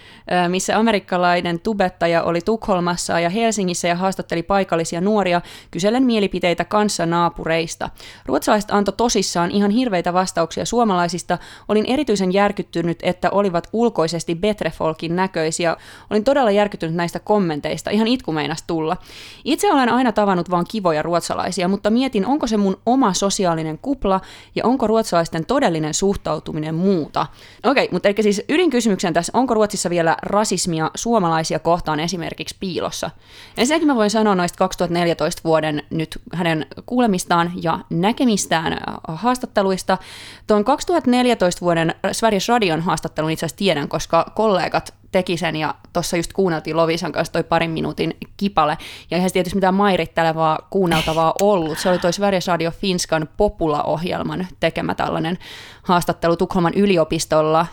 [0.48, 7.90] missä amerikkalainen tubettaja oli Tukholmassa ja Helsingissä ja haastatteli paikallisia nuoria kysellen mielipiteitä kanssanaapureista.
[8.26, 11.38] Ruotsalaiset antoi tosissaan ihan hirveitä vastauksia suomalaisista.
[11.68, 15.76] Olin erityisen järkyttynyt, että olivat ulkoisesti Betrefolkin näköisiä.
[16.10, 18.32] Olin todella järkyttynyt näistä kommenteista, ihan itku
[18.66, 18.96] tulla.
[19.44, 24.20] Itse olen aina tavannut vain kivoja ruotsalaisia, mutta mietin, onko se mun oma sosiaalinen kupla
[24.54, 27.26] ja onko ruotsalaisten todellinen suhtautuminen muu muuta.
[27.64, 33.10] Okei, okay, mutta eli siis ydinkysymyksen tässä, onko Ruotsissa vielä rasismia suomalaisia kohtaan esimerkiksi piilossa?
[33.56, 39.98] Ensinnäkin mä voin sanoa noista 2014 vuoden nyt hänen kuulemistaan ja näkemistään haastatteluista.
[40.46, 46.16] Tuon 2014 vuoden Sveriges Radion haastattelun itse asiassa tiedän, koska kollegat teki sen ja tuossa
[46.16, 48.78] just kuunneltiin Lovisan kanssa toi parin minuutin kipale.
[49.10, 51.78] Ja eihän se tietysti mitään mairittelevaa kuunneltavaa ollut.
[51.78, 55.38] Se oli toi Sveriges Radio Finskan Popula-ohjelman tekemä tällainen
[55.82, 57.66] haastattelu Tukholman yliopistolla,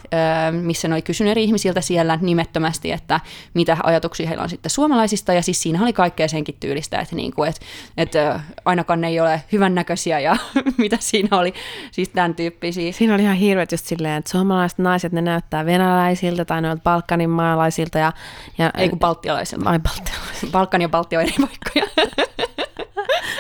[0.52, 3.20] missä ne oli kysynyt eri ihmisiltä siellä nimettömästi, että
[3.54, 5.34] mitä ajatuksia heillä on sitten suomalaisista.
[5.34, 7.66] Ja siis siinä oli kaikkea senkin tyylistä, että, niin kuin, että,
[7.98, 10.38] että ainakaan ne ei ole hyvännäköisiä ja
[10.78, 11.54] mitä siinä oli,
[11.92, 12.92] siis tämän tyyppisiä.
[12.92, 16.84] Siinä oli ihan hirveät just silleen, että suomalaiset naiset, ne näyttää venäläisiltä tai ne ovat
[16.84, 17.98] Balkanin Balkanin maalaisilta.
[17.98, 18.14] Ja,
[18.58, 19.70] ja, Ei kun baltialaisilta.
[19.70, 20.52] Ai baltialaisilta.
[20.52, 21.86] Balkan ja Baltia eri paikkoja.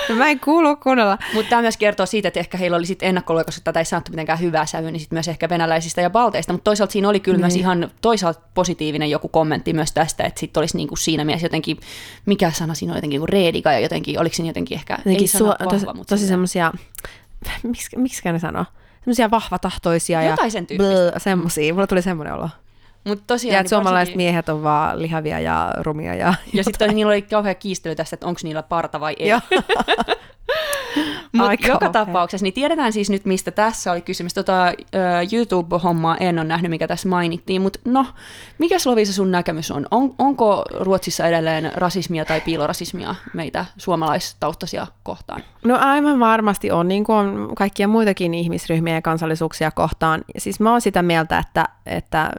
[0.09, 1.17] No mä en kuulu kuunnella.
[1.33, 4.11] Mutta tämä myös kertoo siitä, että ehkä heillä oli sitten ennakkoluulo, koska tätä ei sanottu
[4.11, 6.53] mitenkään hyvää sävyä, niin sitten myös ehkä venäläisistä ja balteista.
[6.53, 7.43] Mutta toisaalta siinä oli kyllä niin.
[7.43, 11.77] myös ihan toisaalta positiivinen joku kommentti myös tästä, että sitten olisi niinku siinä mielessä jotenkin,
[12.25, 15.27] mikä sana siinä oli jotenkin kuin reedika ja jotenkin, oliko siinä jotenkin ehkä, jotenkin ei
[15.27, 16.71] sana vahva, tos, mutta tosi semmoisia,
[17.63, 18.65] miksi, miksi ne sanoo?
[18.99, 20.67] Semmoisia vahvatahtoisia Jotain ja sen
[21.17, 21.73] semmoisia.
[21.73, 22.49] Mulla tuli semmoinen olo.
[23.05, 24.17] Mut tosiaan, ja niin suomalaiset varsinkin...
[24.17, 26.15] miehet on vaan lihavia ja rumia.
[26.15, 29.29] Ja, ja sitten niillä oli kauhean kiistely tästä, että onko niillä parta vai ei.
[31.31, 34.33] Mutta joka tapauksessa, niin tiedetään siis nyt, mistä tässä oli kysymys.
[34.33, 34.73] Tota,
[35.33, 38.05] YouTube-hommaa en ole nähnyt, mikä tässä mainittiin, mutta no,
[38.57, 39.85] mikä Lovisa sun näkemys on?
[39.91, 40.15] on?
[40.19, 45.43] Onko Ruotsissa edelleen rasismia tai piilorasismia meitä suomalaistaustaisia kohtaan?
[45.63, 50.21] No aivan varmasti on, niin kuin on kaikkia muitakin ihmisryhmiä ja kansallisuuksia kohtaan.
[50.37, 52.31] Siis mä oon sitä mieltä, että, että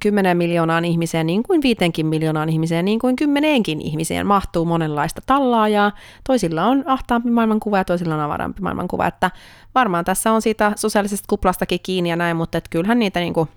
[0.00, 5.68] 10 miljoonaan ihmiseen, niin kuin viitenkin miljoonaan ihmiseen, niin kuin kymmeneenkin ihmiseen mahtuu monenlaista tallaa
[5.68, 5.92] ja
[6.26, 9.30] toisilla on ahtaampi maailmankuva ja toisilla on avarampi maailmankuva, että
[9.74, 13.48] varmaan tässä on siitä sosiaalisesta kuplastakin kiinni ja näin, mutta että kyllähän niitä niin kuin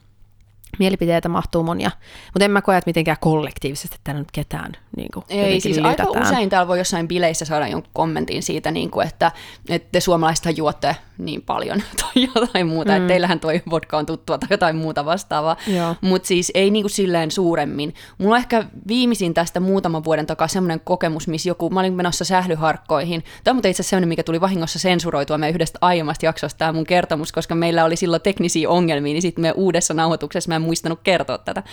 [0.79, 1.91] mielipiteitä mahtuu monia,
[2.33, 6.03] mutta en mä koe, että mitenkään kollektiivisesti täällä nyt ketään niin kuin, Ei, siis aika
[6.03, 9.31] usein täällä voi jossain bileissä saada jonkun kommentin siitä, niin kuin, että,
[9.69, 12.97] että te suomalaiset juotte niin paljon tai jotain muuta, mm.
[12.97, 15.57] että teillähän toi vodka on tuttua tai jotain muuta vastaavaa,
[16.01, 17.93] mutta siis ei niin kuin silleen suuremmin.
[18.17, 22.25] Mulla on ehkä viimeisin tästä muutaman vuoden takaa semmoinen kokemus, missä joku, mä olin menossa
[22.25, 26.71] sählyharkkoihin, tämä on itse asiassa semmoinen, mikä tuli vahingossa sensuroitua meidän yhdestä aiemmasta jaksosta tämä
[26.71, 30.99] mun kertomus, koska meillä oli silloin teknisiä ongelmia, niin sitten me uudessa nauhoituksessa en muistanut
[31.03, 31.63] kertoa tätä.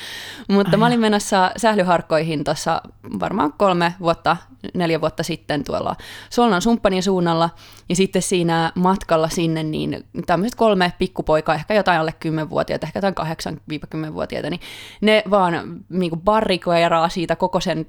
[0.49, 2.81] Mutta Ai mä olin menossa sählyharkkoihin tuossa
[3.21, 4.37] varmaan kolme vuotta,
[4.75, 5.97] neljä vuotta sitten tuolla
[6.31, 7.51] Solnan sumppanin suunnalla,
[7.89, 13.15] ja sitten siinä matkalla sinne, niin tämmöiset kolme pikkupoikaa, ehkä jotain alle 10-vuotiaita, ehkä jotain
[14.11, 14.61] 8-10-vuotiaita, niin
[15.01, 17.87] ne vaan niin barrikoeraa siitä koko sen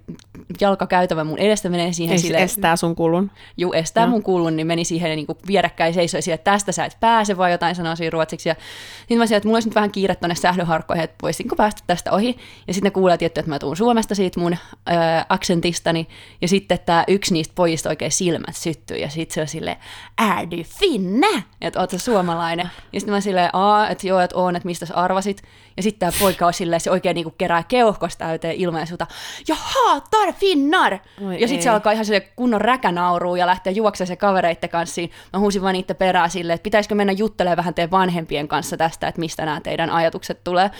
[0.61, 2.37] jalkakäytävän mun edestä menee siihen sille...
[2.37, 3.31] estää sun kulun.
[3.57, 4.11] Juu, estää no.
[4.11, 7.37] mun kulun, niin meni siihen niin kuin vierekkäin seisoi sille, että tästä sä et pääse,
[7.37, 8.49] vai jotain sanoa siinä ruotsiksi.
[8.49, 8.55] Ja
[8.99, 12.11] sitten mä sanoin, että mulla olisi nyt vähän kiire tuonne sählyharkkoihin, että voisinko päästä tästä
[12.11, 12.37] ohi.
[12.67, 16.07] Ja sitten ne kuulee tietty, että mä tuun Suomesta siitä mun äh, aksentistani.
[16.41, 19.77] Ja sitten tämä yksi niistä pojista oikein silmät syttyy, ja sitten se on silleen,
[20.17, 21.43] är du finne?
[21.61, 22.69] Että oot sä suomalainen?
[22.93, 23.51] Ja sitten mä silleen,
[23.89, 25.43] että joo, että on, että mistä sä arvasit.
[25.77, 29.07] Ja sitten tämä poika on silleen, se oikein niinku kerää keuhkosta täyteen ilmaisuutta,
[29.47, 30.97] ja hatar finnar!
[31.27, 35.01] Oi ja sitten se alkaa ihan sille kunnon räkänauruu ja lähtee juoksemaan se kavereitten kanssa.
[35.33, 39.07] Mä huusin vaan niitä perää silleen, että pitäisikö mennä juttelemaan vähän teidän vanhempien kanssa tästä,
[39.07, 40.71] että mistä nämä teidän ajatukset tulee.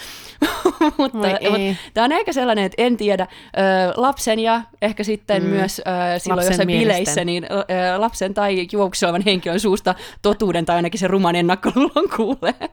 [0.97, 1.17] mutta, mutta
[1.93, 3.27] tämä on ehkä sellainen, että en tiedä,
[3.95, 5.49] lapsen ja ehkä sitten mm.
[5.49, 5.75] myös
[6.17, 7.47] silloin lapsen jossain bileissä, niin
[7.97, 12.69] lapsen tai juoksevan henkilön suusta totuuden tai ainakin se ruman ennakkoluulon kuulee.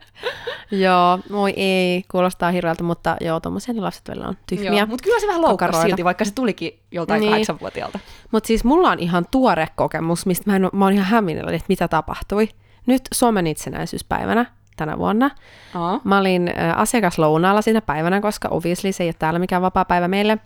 [0.71, 4.85] joo, moi ei, kuulostaa hirveältä, mutta joo, tuommoisia lapset välillä on tyhmiä.
[4.85, 7.29] Mutta kyllä se vähän loukkasi silti, vaikka se tulikin joltain niin.
[7.29, 7.99] kahdeksanvuotiaalta.
[8.31, 11.65] Mutta siis mulla on ihan tuore kokemus, mistä mä, en, mä oon ihan hämminellä, että
[11.69, 12.49] mitä tapahtui.
[12.85, 14.45] Nyt Suomen itsenäisyyspäivänä
[14.75, 15.31] tänä vuonna.
[15.75, 16.01] Aa.
[16.03, 20.37] Mä olin asiakaslounaalla siinä päivänä, koska obviously se ei ole täällä mikään vapaa päivä meille.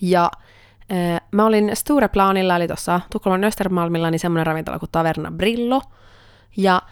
[0.00, 0.30] Ja
[0.92, 5.82] äh, mä olin Stureplanilla, eli tuossa Tukholman Östermalmilla, niin semmoinen ravintola kuin Taverna Brillo.
[6.56, 6.82] Ja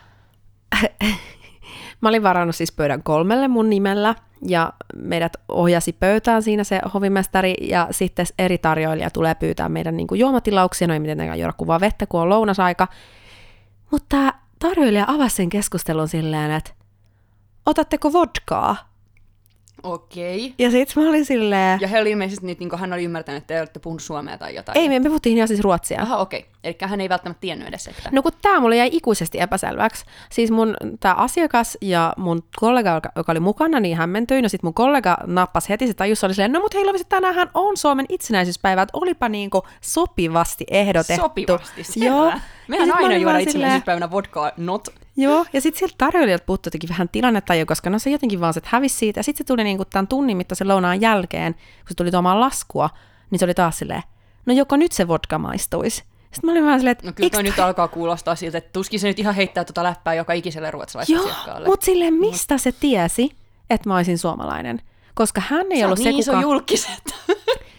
[2.00, 4.14] Mä olin varannut siis pöydän kolmelle mun nimellä,
[4.48, 10.06] ja meidät ohjasi pöytään siinä se hovimestari, ja sitten eri tarjoilija tulee pyytää meidän niin
[10.14, 12.88] juomatilauksia, no ei mitenkään juoda kuvaa vettä, kun on lounasaika.
[13.90, 16.70] Mutta tarjoilija avasi sen keskustelun silleen, että
[17.66, 18.89] otatteko vodkaa?
[19.82, 20.54] Okei.
[20.58, 23.54] Ja sitten mä olin silleen, Ja he oli ilmeisesti, nyt, niin hän oli ymmärtänyt, että
[23.54, 24.78] te olette puhunut suomea tai jotain.
[24.78, 26.02] ei, me, me puhuttiin ihan siis ruotsia.
[26.02, 26.46] Aha, okei.
[26.64, 28.08] Eli hän ei välttämättä tiennyt edes, että...
[28.12, 30.04] No kun tämä mulle jäi ikuisesti epäselväksi.
[30.30, 34.42] Siis mun tämä asiakas ja mun kollega, joka, oli mukana, niin hämmentyi.
[34.42, 37.50] No sit mun kollega nappasi heti se tajus, oli silleen, no mut hei Lovis, tänäänhän
[37.54, 41.22] on Suomen itsenäisyyspäivä, että olipa niinku sopivasti ehdotettu.
[41.22, 42.06] Sopivasti, selvä.
[42.06, 42.32] Joo.
[42.68, 44.88] Mehän aina juoda itsenäisyyspäivänä vodkaa, not.
[45.16, 48.54] Joo, ja sitten sieltä tarjoilijalta puuttui jotenkin vähän tilannetta jo, koska no se jotenkin vaan
[48.54, 49.18] se hävisi siitä.
[49.18, 52.90] Ja sitten se tuli niinku tämän tunnin mittaisen lounaan jälkeen, kun se tuli tuomaan laskua,
[53.30, 54.02] niin se oli taas silleen,
[54.46, 55.96] no joko nyt se vodka maistuisi.
[55.96, 58.70] Sitten mä olin vaan silleen, että No kyllä "Eiks toi nyt alkaa kuulostaa siltä, että
[58.72, 61.66] tuskin se nyt ihan heittää tuota läppää joka ikiselle ruotsalaisasiakkaalle.
[61.66, 63.30] Joo, mutta sille mistä se tiesi,
[63.70, 64.82] että mä olisin suomalainen?
[65.14, 67.14] Koska hän ei Sä ollut se, niin iso kuka, julkiset.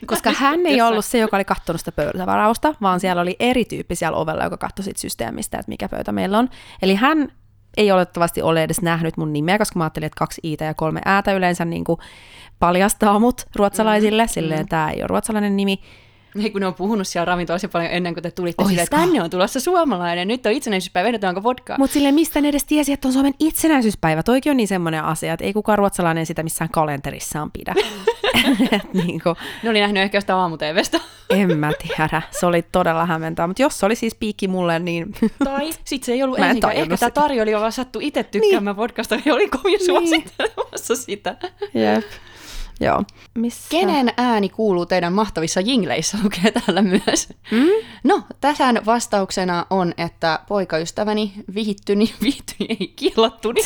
[0.05, 3.95] Koska hän ei ollut se, joka oli katsonut sitä pöytävarausta, vaan siellä oli eri tyyppi
[3.95, 6.49] siellä ovella, joka katsoi siitä systeemistä, että mikä pöytä meillä on.
[6.81, 7.31] Eli hän
[7.77, 11.01] ei olettavasti ole edes nähnyt mun nimeä, koska mä ajattelin, että kaksi iitä ja kolme
[11.05, 11.99] äätä yleensä niin kuin
[12.59, 14.67] paljastaa mut ruotsalaisille, mm, silleen mm.
[14.67, 15.79] tämä ei ole ruotsalainen nimi.
[16.43, 19.23] Ei kun ne on puhunut siellä ravintolassa paljon ennen kuin te tulitte silleen, että tänne
[19.23, 21.77] on tulossa suomalainen, nyt on itsenäisyyspäivä, vedetäänkö vodkaa?
[21.77, 24.23] Mutta silleen, mistä ne edes tiesi, että on Suomen itsenäisyyspäivä?
[24.23, 27.73] Toikin on niin semmoinen asia, että ei kukaan ruotsalainen sitä missään kalenterissaan pidä.
[28.71, 30.57] Et niin kuin, Ne oli nähnyt ehkä sitä aamu
[31.29, 32.21] en mä tiedä.
[32.31, 33.47] Se oli todella hämmentävää.
[33.47, 35.13] Mutta jos se oli siis piikki mulle, niin
[35.43, 36.73] Tai sitten se ei ollut ensinkään.
[36.73, 37.21] Ehkä tämä sitä.
[37.21, 38.77] tarjoilija vaan sattui itse tykkäämään niin.
[38.77, 41.35] vodkasta ja oli kovin suosittelemassa sitä.
[41.73, 42.05] Jep.
[42.79, 43.03] Joo.
[43.33, 43.67] Missä?
[43.69, 47.29] Kenen ääni kuuluu teidän mahtavissa jingleissä, lukee täällä myös.
[47.51, 47.67] Mm?
[48.03, 53.61] No, tässä vastauksena on, että poikaystäväni vihittyni, vihittyni ei kihlattuni,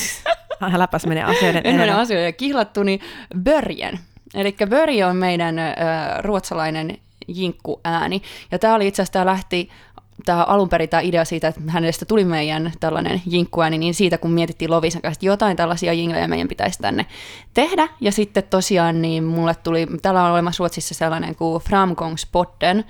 [0.61, 2.99] Äläpäs menee asioiden en mene asioiden kihlattuni,
[3.43, 3.99] Börjen.
[4.35, 5.73] Eli Börje on meidän äh,
[6.19, 8.21] ruotsalainen jinkkuääni.
[8.51, 9.69] Ja tämä oli itse asiassa, lähti
[10.25, 14.31] tämä alun perin tämä idea siitä, että hänestä tuli meidän tällainen jinkkuääni, niin siitä kun
[14.31, 17.05] mietittiin Lovisan kanssa, että jotain tällaisia jinglejä meidän pitäisi tänne
[17.53, 17.87] tehdä.
[18.01, 22.85] Ja sitten tosiaan niin mulle tuli, täällä on olemassa Ruotsissa sellainen kuin Framgångspodden,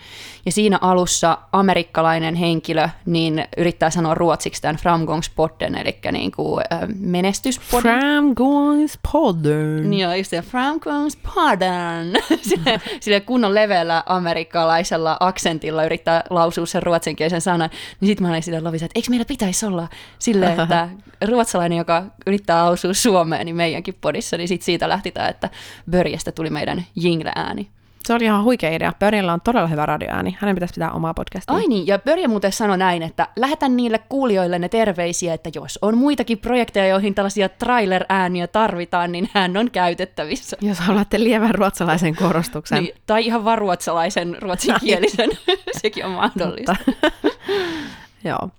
[0.45, 6.79] ja siinä alussa amerikkalainen henkilö niin yrittää sanoa ruotsiksi tämän Framgångspodden, eli niin kuin, äh,
[6.99, 7.99] menestyspodden.
[7.99, 9.89] Framgångspodden.
[9.89, 12.13] Niin joo, just se Framgångspodden.
[12.41, 16.83] sille, sille kunnon leveällä amerikkalaisella aksentilla yrittää lausua sen
[17.15, 17.69] ruotsinkielisen sanan.
[18.01, 19.87] Niin sitten mä olin sille Lovisa, että eikö meillä pitäisi olla
[20.19, 20.89] silleen, että
[21.25, 25.49] ruotsalainen, joka yrittää lausua suomeen, niin meidänkin podissa, niin sitten siitä lähti tämä, että
[25.89, 27.67] Börjestä tuli meidän jingle-ääni.
[28.05, 28.93] Se oli ihan huikea idea.
[28.99, 30.37] Pörjellä on todella hyvä radioääni.
[30.39, 31.55] Hänen pitäisi pitää omaa podcastia.
[31.55, 35.79] Ai niin, ja Börje muuten sanoi näin, että lähetän niille kuulijoille ne terveisiä, että jos
[35.81, 40.57] on muitakin projekteja, joihin tällaisia trailer-ääniä tarvitaan, niin hän on käytettävissä.
[40.61, 42.83] Jos haluatte lievän ruotsalaisen korostuksen.
[42.83, 45.29] Niin, tai ihan vaan ruotsalaisen, ruotsinkielisen,
[45.81, 46.75] sekin on mahdollista.
[48.23, 48.49] Joo.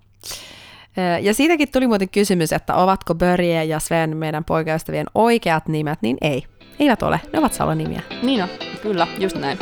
[1.21, 6.17] Ja siitäkin tuli muuten kysymys, että ovatko Börje ja Sven meidän poikaystävien oikeat nimet, niin
[6.21, 6.43] ei.
[6.79, 8.01] Eivät ole, ne ovat salonimiä.
[8.23, 8.49] Niin on,
[8.81, 9.57] kyllä, just näin.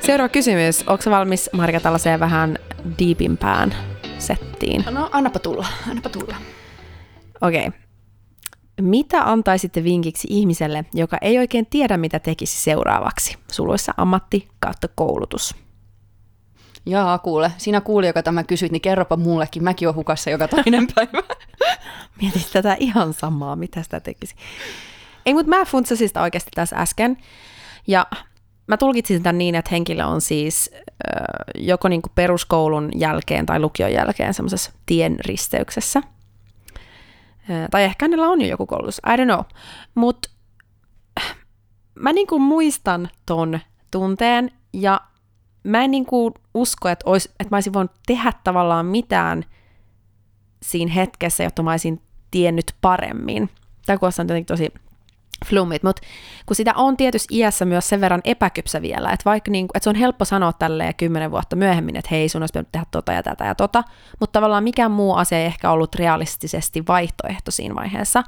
[0.00, 0.84] Seuraava kysymys.
[0.86, 2.58] Onko valmis, Marika, tällaiseen vähän
[2.98, 3.74] diipimpään
[4.18, 4.84] settiin?
[4.90, 6.36] No annapa tulla, annapa tulla.
[7.40, 7.66] Okei.
[7.66, 7.80] Okay.
[8.80, 13.36] Mitä antaisitte vinkiksi ihmiselle, joka ei oikein tiedä, mitä tekisi seuraavaksi?
[13.52, 15.54] Suluissa ammatti kautta koulutus.
[16.86, 19.64] Jaa, kuule, sinä kuuli, joka tämä kysyit, niin kerropa mullekin.
[19.64, 21.22] Mäkin olen hukassa joka toinen päivä.
[22.22, 24.34] Mietin tätä ihan samaa, mitä sitä tekisi.
[25.26, 27.16] Ei, mutta mä funtsasin sitä oikeasti tässä äsken.
[27.86, 28.06] Ja
[28.66, 30.84] mä tulkitsin sitä niin, että henkilö on siis äh,
[31.54, 36.02] joko niinku peruskoulun jälkeen tai lukion jälkeen semmoisessa tien risteyksessä.
[37.50, 39.40] Äh, tai ehkä hänellä on jo joku koulutus, I don't know.
[39.94, 40.30] Mutta
[41.94, 45.00] mä niinku muistan ton tunteen ja
[45.64, 49.44] mä en niinku usko, että, ois, että mä olisin voinut tehdä tavallaan mitään
[50.62, 53.50] siinä hetkessä, jotta mä olisin tiennyt paremmin.
[53.86, 54.72] Tämä kuulostaa nyt jotenkin tosi
[55.46, 56.02] flummit, mutta
[56.46, 59.90] kun sitä on tietyssä iässä myös sen verran epäkypsä vielä, että vaikka niin, että se
[59.90, 63.22] on helppo sanoa tälleen kymmenen vuotta myöhemmin, että hei, sun olisi pitänyt tehdä tota ja
[63.22, 63.84] tätä ja tota,
[64.20, 68.22] mutta tavallaan mikään muu asia ei ehkä ollut realistisesti vaihtoehto siinä vaiheessa.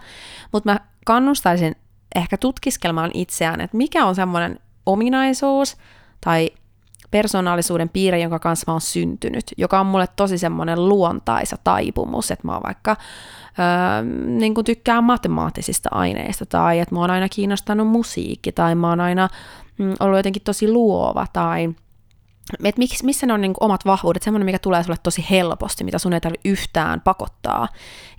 [0.53, 1.77] Mutta mä kannustaisin
[2.15, 5.77] ehkä tutkiskelmaan itseään, että mikä on semmoinen ominaisuus
[6.25, 6.51] tai
[7.13, 12.49] persoonallisuuden piirre, jonka kanssa mä oon syntynyt, joka on mulle tosi semmoinen luontaisa taipumus, että
[12.49, 12.97] mä oon vaikka
[13.59, 18.89] öö, niin kuin tykkään matemaattisista aineista, tai että mä oon aina kiinnostanut musiikki, tai mä
[18.89, 19.29] oon aina
[19.79, 21.75] mm, ollut jotenkin tosi luova, tai
[22.65, 25.99] että miksi, missä ne on niin omat vahvuudet, semmoinen, mikä tulee sulle tosi helposti, mitä
[25.99, 27.69] sun ei tarvitse yhtään pakottaa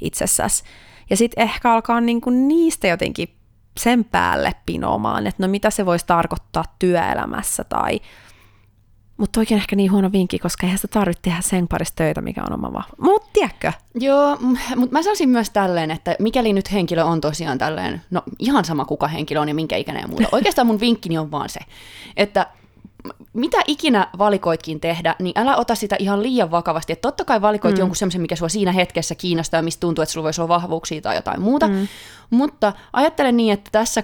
[0.01, 0.63] itsessäsi.
[1.09, 3.29] Ja sitten ehkä alkaa niin kuin niistä jotenkin
[3.77, 7.99] sen päälle pinomaan, että no mitä se voisi tarkoittaa työelämässä tai
[9.17, 12.43] mutta toikin ehkä niin huono vinkki, koska eihän sitä tarvitse tehdä sen parissa töitä, mikä
[12.43, 12.93] on oma vahva.
[13.01, 13.71] Mutta tiedätkö?
[13.95, 14.37] Joo,
[14.75, 18.85] mutta mä sanoisin myös tälleen, että mikäli nyt henkilö on tosiaan tälleen, no ihan sama
[18.85, 20.27] kuka henkilö on ja minkä ikäinen ja muuta.
[20.37, 21.59] Oikeastaan mun vinkkini on vaan se,
[22.17, 22.47] että
[23.33, 26.93] mitä ikinä valikoitkin tehdä, niin älä ota sitä ihan liian vakavasti.
[26.93, 27.79] Että totta kai valikoit mm.
[27.79, 31.01] jonkun semmoisen, mikä sua siinä hetkessä kiinnostaa ja mistä tuntuu, että sulla voisi olla vahvuuksia
[31.01, 31.67] tai jotain muuta.
[31.67, 31.87] Mm.
[32.29, 34.03] Mutta ajattele niin, että tässä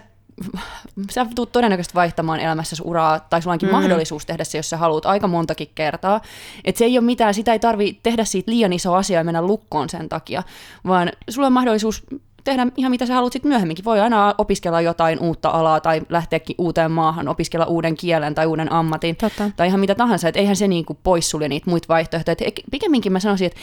[1.12, 3.76] sä tulet todennäköisesti vaihtamaan elämässäsi uraa, tai sulla onkin mm.
[3.76, 6.22] mahdollisuus tehdä se, jos sä haluat aika montakin kertaa.
[6.66, 9.42] Et se ei ole mitään, sitä ei tarvi tehdä siitä liian iso asia ja mennä
[9.42, 10.44] lukkoon sen takia,
[10.88, 12.04] vaan sulla on mahdollisuus
[12.44, 13.86] tehdä ihan mitä sä haluat sitten myöhemminkin.
[13.86, 18.72] Voi aina opiskella jotain uutta alaa tai lähteäkin uuteen maahan, opiskella uuden kielen tai uuden
[18.72, 19.52] ammatin Totta.
[19.56, 20.28] tai ihan mitä tahansa.
[20.28, 22.36] Että eihän se niinku poissulje niitä muita vaihtoehtoja.
[22.42, 23.60] Et pikemminkin mä sanoisin, että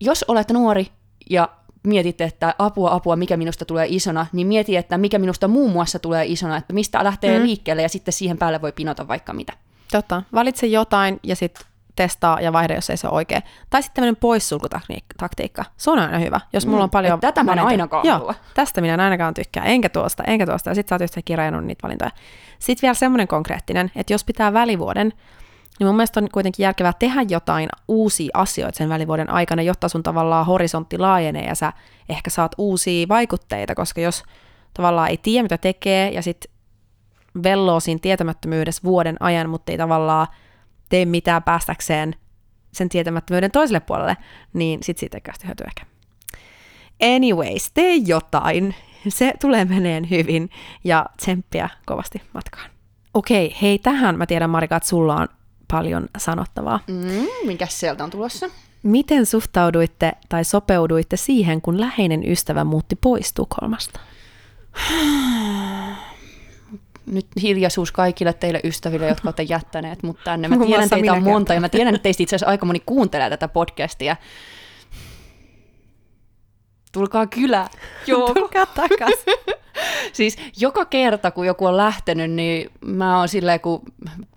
[0.00, 0.88] jos olet nuori
[1.30, 1.48] ja
[1.86, 5.98] mietitte, että apua, apua, mikä minusta tulee isona, niin mieti, että mikä minusta muun muassa
[5.98, 7.44] tulee isona, että mistä lähtee mm.
[7.44, 9.52] liikkeelle ja sitten siihen päälle voi pinota vaikka mitä.
[9.92, 10.22] Totta.
[10.34, 13.42] Valitse jotain ja sitten testaa ja vaihda, jos ei se ole oikein.
[13.70, 15.64] Tai sitten tämmöinen poissulkutaktiikka.
[15.76, 16.40] Se on aina hyvä.
[16.52, 16.90] Jos mulla on mm.
[16.90, 17.14] paljon...
[17.14, 19.64] Et tätä mä en ainakaan Joo, tästä minä en ainakaan tykkää.
[19.64, 20.70] Enkä tuosta, enkä tuosta.
[20.70, 22.10] Ja sitten sä oot yhtäkkiä rajannut niitä valintoja.
[22.58, 25.12] Sitten vielä semmoinen konkreettinen, että jos pitää välivuoden,
[25.78, 30.02] niin mun mielestä on kuitenkin järkevää tehdä jotain uusia asioita sen välivuoden aikana, jotta sun
[30.02, 31.72] tavallaan horisontti laajenee ja sä
[32.08, 34.22] ehkä saat uusia vaikutteita, koska jos
[34.74, 36.52] tavallaan ei tiedä, mitä tekee ja sitten
[37.42, 40.26] velloo siinä tietämättömyydessä vuoden ajan, mutta ei tavallaan
[40.88, 42.14] tee mitään päästäkseen
[42.72, 44.16] sen tietämättömyyden toiselle puolelle,
[44.52, 45.86] niin sit siitä ei hyötyä ehkä.
[47.14, 48.74] Anyways, tee jotain.
[49.08, 50.50] Se tulee meneen hyvin
[50.84, 52.70] ja tsemppiä kovasti matkaan.
[53.14, 55.28] Okei, hei tähän mä tiedän Marika, että sulla on
[55.70, 56.80] paljon sanottavaa.
[56.86, 58.50] Mm, mikä sieltä on tulossa?
[58.82, 64.00] Miten suhtauduitte tai sopeuduitte siihen, kun läheinen ystävä muutti pois Tukholmasta?
[67.06, 70.48] Nyt hiljaisuus kaikille teille ystäville, jotka olette jättäneet mut tänne.
[70.48, 73.30] Mä tiedän, teitä on monta ja mä tiedän, että teistä itse asiassa aika moni kuuntelee
[73.30, 74.16] tätä podcastia.
[76.92, 77.68] Tulkaa kylä.
[78.06, 78.34] Joo.
[78.34, 79.14] Tulkaa takas.
[80.12, 83.82] siis joka kerta, kun joku on lähtenyt, niin mä oon silleen, kun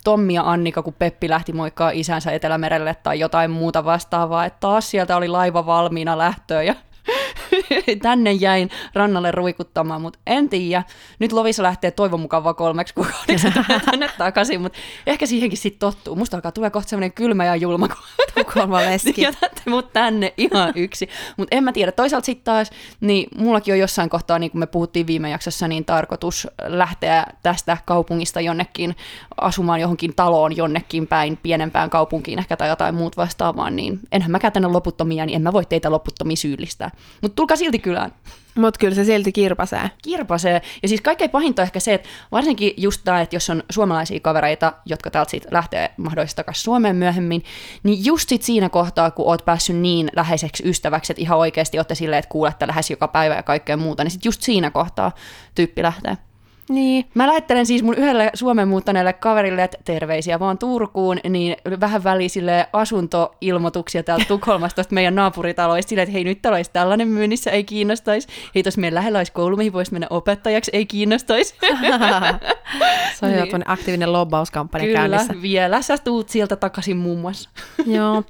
[0.04, 4.92] Tommi ja Annika, kun Peppi lähti moikkaa isänsä Etelämerelle tai jotain muuta vastaavaa, että taas
[4.92, 6.76] sieltä oli laiva valmiina lähtöön ja
[8.02, 10.84] tänne jäin rannalle ruikuttamaan, mutta en tiedä.
[11.20, 13.48] Nyt Lovisa lähtee toivon mukaan vaan kolmeksi kuukaudeksi
[13.92, 16.16] tänne takaisin, mutta ehkä siihenkin sitten tottuu.
[16.16, 19.22] Musta alkaa tulee kohta semmoinen kylmä ja julma, kun leski.
[19.22, 21.10] jätätte mut tänne ihan yksi.
[21.38, 21.92] Mutta en mä tiedä.
[21.92, 22.70] Toisaalta sitten taas,
[23.02, 27.78] niin mullakin on jossain kohtaa, niin kuin me puhuttiin viime jaksossa, niin tarkoitus lähteä tästä
[27.86, 28.96] kaupungista jonnekin
[29.42, 34.40] asumaan johonkin taloon jonnekin päin, pienempään kaupunkiin ehkä tai jotain muut vastaavaa, niin enhän mä
[34.40, 36.92] tänne loputtomia, niin en mä voi teitä loputtomia syyllistää.
[37.22, 38.12] Mutta tulkaa silti kylään.
[38.56, 39.92] Mutta kyllä se silti kirpasee.
[40.04, 40.62] Kirpasee.
[40.82, 44.20] Ja siis kaikkein pahinta on ehkä se, että varsinkin just tämä, että jos on suomalaisia
[44.20, 47.44] kavereita, jotka täältä siitä lähtee mahdollisesti takaisin Suomeen myöhemmin,
[47.84, 51.96] niin just sit siinä kohtaa, kun oot päässyt niin läheiseksi ystäväksi, että ihan oikeasti olette
[51.96, 55.12] silleen, että kuulette lähes joka päivä ja kaikkea muuta, niin sit just siinä kohtaa
[55.56, 56.29] tyyppi lähtee.
[56.70, 57.06] Niin.
[57.14, 62.68] Mä lähettelen siis mun yhdelle Suomen muuttaneelle kaverille, että terveisiä vaan Turkuun, niin vähän välisille
[62.74, 68.28] asuntoilmoituksia täältä Tukholmasta meidän naapuritaloista silleen, että hei nyt täällä olisi tällainen myynnissä, ei kiinnostaisi.
[68.56, 71.56] Hei tuossa meidän lähellä olisi koulu, mihin voisi mennä opettajaksi, ei kiinnostaisi.
[73.16, 73.40] Se on niin.
[73.40, 75.34] jo aktiivinen lobbauskampanja Kyllä, käynnissä.
[75.42, 77.50] vielä sä tuut sieltä takaisin muun muassa.
[77.86, 78.24] Joo.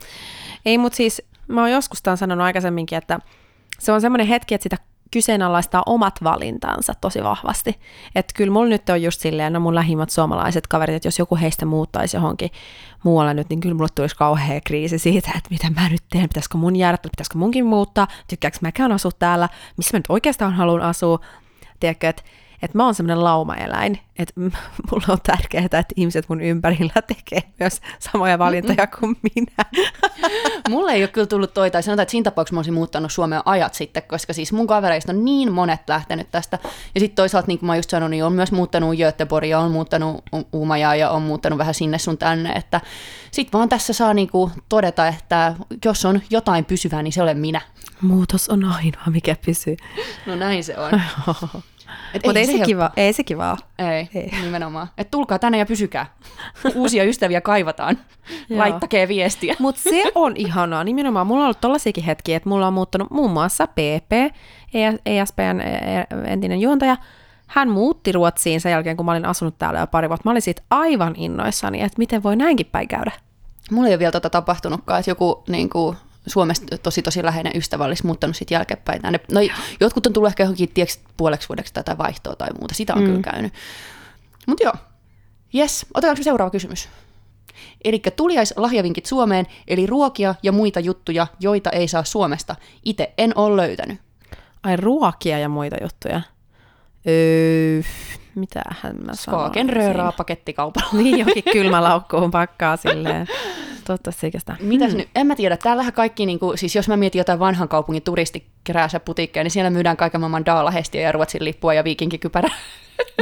[0.66, 3.20] Ei, mutta siis mä oon joskus tämän sanonut aikaisemminkin, että
[3.80, 4.78] se on semmoinen hetki, että sitä
[5.12, 7.80] kyseenalaistaa omat valintansa tosi vahvasti.
[8.16, 11.36] Että kyllä mulla nyt on just silleen, no mun lähimmät suomalaiset kaverit, että jos joku
[11.36, 12.50] heistä muuttaisi johonkin
[13.04, 16.58] muualle nyt, niin kyllä mulle tulisi kauhea kriisi siitä, että mitä mä nyt teen, pitäisikö
[16.58, 21.20] mun jäädä, pitäisikö munkin muuttaa, tykkääkö mäkään asua täällä, missä mä nyt oikeastaan haluan asua.
[21.80, 22.24] Tiedätkö, että
[22.62, 24.34] että mä oon semmoinen laumaeläin, että
[24.92, 29.66] mulla on tärkeää, että ihmiset mun ympärillä tekee myös samoja valintoja kuin minä.
[30.70, 33.42] Mulle ei ole kyllä tullut toi, tai sanotaan, että siinä tapauksessa mä olisin muuttanut Suomeen
[33.46, 36.60] ajat sitten, koska siis mun kavereista on niin monet lähtenyt tästä.
[36.96, 40.24] Ja sitten toisaalta, niin kuin mä just sanoin, niin on myös muuttanut Göteborgia, on muuttanut
[40.54, 42.82] Uumajaa ja on muuttanut vähän sinne sun tänne, että
[43.32, 47.62] sit vaan tässä saa niinku todeta, että jos on jotain pysyvää, niin se olen minä.
[48.02, 49.78] Muutos on ainoa, mikä pysyy.
[50.26, 51.02] No näin se on.
[52.14, 54.88] Mutta ei, se, se kiva, ei se kiva ei, ei, nimenomaan.
[54.98, 56.06] Et tulkaa tänne ja pysykää.
[56.76, 57.98] Uusia ystäviä kaivataan.
[58.50, 59.56] Laittakee viestiä.
[59.60, 60.84] Mutta se on ihanaa.
[60.84, 64.36] Nimenomaan mulla on ollut tollaisiakin hetkiä, että mulla on muuttanut muun muassa PP,
[65.06, 66.98] ESPN e- e- entinen juontaja,
[67.48, 70.22] hän muutti Ruotsiin sen jälkeen, kun mä olin asunut täällä jo pari vuotta.
[70.26, 73.12] Mä olin siitä aivan innoissani, että miten voi näinkin päin käydä.
[73.72, 75.98] Mulla ei ole vielä tota tapahtunutkaan, että joku niin kuin,
[76.30, 79.20] Suomesta tosi tosi läheinen ystävä olisi muuttanut sitten jälkeenpäin tänne.
[79.32, 79.40] No,
[79.80, 82.76] jotkut on tullut ehkä johonkin tieks, puoleksi vuodeksi tätä vaihtoa tai muuta.
[82.76, 83.06] Sitä on mm.
[83.06, 83.54] kyllä käynyt.
[84.48, 84.74] Mutta joo.
[85.56, 86.90] Yes, otetaanko seuraava kysymys?
[87.84, 92.56] Eli tuliais lahjavinkit Suomeen, eli ruokia ja muita juttuja, joita ei saa Suomesta.
[92.86, 94.00] Itse en ole löytänyt.
[94.64, 96.22] Ai ruokia ja muita juttuja.
[97.08, 97.82] Öö,
[98.40, 100.90] mitähän mä Skagen rööraa pakettikaupalla.
[100.94, 103.28] Niin, jokin kylmä laukkuun pakkaa silleen.
[103.86, 104.56] Toivottavasti eikä sitä.
[104.60, 104.98] Mitäs hmm.
[104.98, 105.10] nyt?
[105.16, 105.58] En mä tiedä.
[105.58, 108.04] Täällähän kaikki, niin kuin, siis jos mä mietin jotain vanhan kaupungin
[109.00, 112.56] putiikkeja, niin siellä myydään kaiken maailman daalahestiä ja ruotsin lippua ja viikinkikypärää.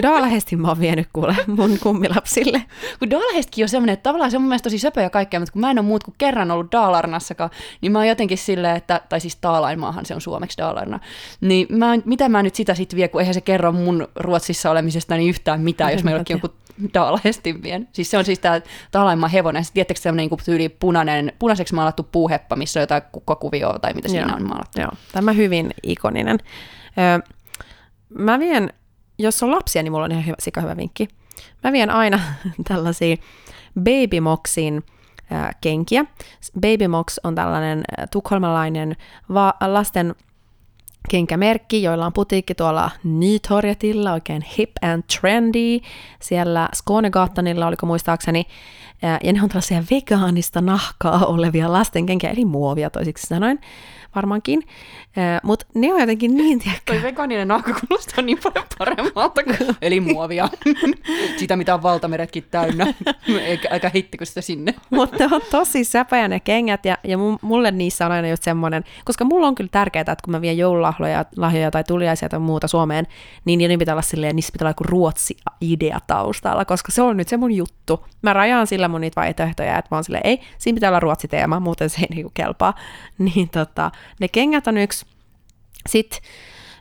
[0.01, 2.63] Daalahesti mä oon vienyt kuule mun kummilapsille.
[2.99, 5.53] Kun Daalahestikin on semmoinen, että tavallaan se on mun mielestä tosi söpö ja kaikkea, mutta
[5.53, 7.49] kun mä en ole muut kuin kerran ollut Daalarnassakaan,
[7.81, 10.99] niin mä oon jotenkin silleen, että, tai siis Taalainmaahan se on suomeksi Daalarna,
[11.41, 15.17] niin mä, mitä mä nyt sitä sitten vie, kun eihän se kerro mun Ruotsissa olemisesta
[15.17, 16.53] niin yhtään mitään, jos mä jollekin jonkun
[16.93, 17.87] Daalahestin vien.
[17.91, 18.61] Siis se on siis tää
[18.91, 23.79] Taalainmaan hevonen, sitten tiedättekö semmoinen niin tyyli punainen, punaiseksi maalattu puuheppa, missä on jotain kukkakuvioa
[23.79, 24.35] tai mitä siinä Joo.
[24.35, 24.81] on maalattu.
[24.81, 26.37] Joo, tämä hyvin ikoninen.
[26.97, 27.19] Öö,
[28.09, 28.73] mä vien
[29.19, 31.07] jos on lapsia, niin mulla on ihan hyvä, sika hyvä vinkki.
[31.63, 32.19] Mä vien aina
[32.67, 33.15] tällaisia
[33.79, 34.83] Baby Moxin
[35.31, 36.05] äh, kenkiä.
[36.59, 38.95] Baby Mox on tällainen tukholmalainen
[39.33, 40.15] va- lasten
[41.09, 45.79] kenkämerkki, joilla on putiikki tuolla Nytorgetilla, oikein hip and trendy,
[46.21, 48.45] siellä Skånegatanilla, oliko muistaakseni,
[49.23, 53.59] ja ne on tällaisia vegaanista nahkaa olevia lastenkenkiä, eli muovia toisiksi sanoen
[54.15, 54.63] varmaankin.
[55.43, 56.81] Mutta ne on jotenkin niin, tiedäkö...
[56.85, 60.49] Toi vegaaninen nahka kuulostaa niin paljon paremmalta kuin eli muovia.
[61.39, 62.93] sitä, mitä on valtameretkin täynnä.
[63.47, 64.73] Eikä, eikä hittikö sitä sinne.
[64.89, 69.25] Mutta on tosi säpäjä ne kengät, ja, ja mulle niissä on aina just semmoinen, koska
[69.25, 73.07] mulla on kyllä tärkeää, että kun mä vien joululahjoja lahjoja tai tuliaisia tai muuta Suomeen,
[73.45, 77.27] niin niin pitää olla silleen, niissä pitää olla joku ruotsi-idea taustalla, koska se on nyt
[77.27, 78.05] se mun juttu.
[78.21, 81.59] Mä rajaan sillä mun niitä vaihtoehtoja, että mä oon silleen, ei, siinä pitää olla ruotsi-teema,
[81.59, 82.73] muuten se ei niinku kelpaa.
[83.17, 85.05] Niin tota, ne kengät on yksi.
[85.89, 86.19] Sitten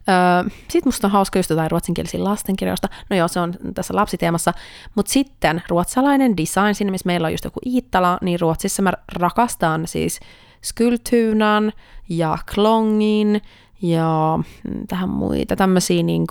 [0.09, 2.89] Öö, sitten musta on hauska just jotain ruotsinkielisiä lastenkirjoista.
[3.11, 4.53] No joo, se on tässä lapsiteemassa.
[4.95, 9.87] Mutta sitten ruotsalainen design, siinä missä meillä on just joku Iittala, niin Ruotsissa mä rakastan
[9.87, 10.21] siis
[10.65, 11.73] Skultunan
[12.09, 13.43] ja Klongin
[13.83, 16.27] ja mm, tähän muita tämmöisiä niin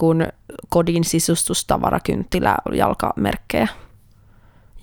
[0.69, 3.67] kodin sisustustavarakynttilä jalkamerkkejä.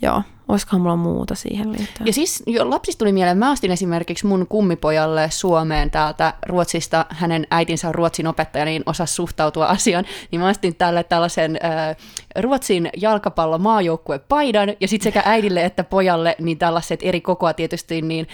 [0.03, 0.23] Joo,
[0.53, 2.07] Olisikohan mulla muuta siihen liittyen?
[2.07, 7.47] Ja siis jo lapsista tuli mieleen, mä ostin esimerkiksi mun kummipojalle Suomeen täältä Ruotsista, hänen
[7.51, 11.97] äitinsä on Ruotsin opettaja, niin osasi suhtautua asiaan, niin mä ostin tälle tällaisen äh,
[12.41, 13.61] Ruotsin jalkapallo
[14.29, 18.29] paidan ja sitten sekä äidille että pojalle niin tällaiset eri kokoa tietysti, niin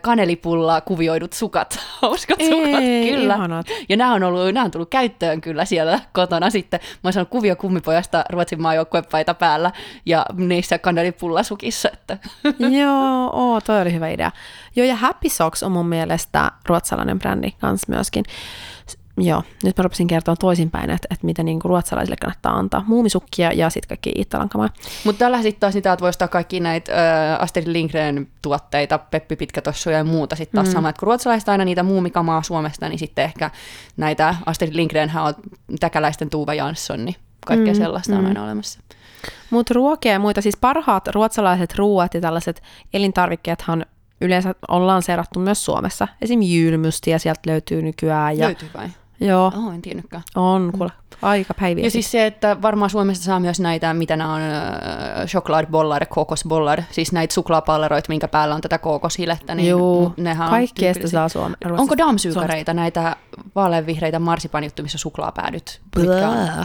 [0.00, 3.34] kanelipulla kuvioidut sukat, hauskat Ei, sukat, kyllä.
[3.34, 3.66] Ihanat.
[3.88, 6.80] Ja nämä on, ollut, nämä on tullut käyttöön kyllä siellä kotona sitten.
[6.82, 9.72] Mä oon saanut kuvio kummipojasta Ruotsin maajoukkuepaita päällä
[10.06, 11.88] ja niissä kanelipulla sukissa.
[11.92, 12.18] Että.
[12.80, 14.30] Joo, oo, toi oli hyvä idea.
[14.76, 18.24] Joo, ja Happy Socks on mun mielestä ruotsalainen brändi kans myöskin.
[19.16, 22.84] Joo, nyt mä rupesin kertoa toisinpäin, että, että mitä niin ruotsalaisille kannattaa antaa.
[22.86, 24.68] Muumisukkia ja sitten kaikki Iittalankamaa.
[25.04, 29.36] Mutta tällä sitten taas niitä, että voi ostaa kaikki näitä äh, Astrid Lindgren tuotteita, Peppi
[29.36, 30.72] Pitkätossuja ja muuta sitten taas mm.
[30.72, 30.88] sama.
[30.88, 33.50] Että kun ruotsalaiset aina niitä muumikamaa Suomesta, niin sitten ehkä
[33.96, 35.34] näitä Astrid Lindgrenhän on
[35.80, 38.18] täkäläisten Tuuva Jansson, niin kaikkea mm, sellaista mm.
[38.18, 38.80] on aina olemassa.
[39.50, 42.62] Mutta ruokia ja muita, siis parhaat ruotsalaiset ruoat ja tällaiset
[42.94, 43.86] elintarvikkeethan
[44.20, 46.08] yleensä ollaan serattu myös Suomessa.
[46.22, 46.42] Esim.
[46.42, 48.38] jylmystiä sieltä löytyy nykyään.
[48.38, 48.46] Ja...
[48.46, 48.88] Löytyy vai?
[49.20, 49.52] Joo.
[49.56, 50.22] Oh, en tiennytkään.
[50.36, 50.90] On, kuule.
[51.22, 51.84] Aika päiviä.
[51.84, 56.82] Ja siis se, että varmaan Suomessa saa myös näitä, mitä nämä on, äh, chokladbollar, kokosbollar,
[56.90, 59.54] siis näitä suklaapalleroita, minkä päällä on tätä kookoshilettä.
[59.54, 61.56] Niin Joo, nehän kaikkeesta saa Suomen.
[61.78, 63.16] Onko damsyykäreitä, näitä
[63.54, 65.80] vaaleanvihreitä marsipanjuttuja, missä suklaapäädyt?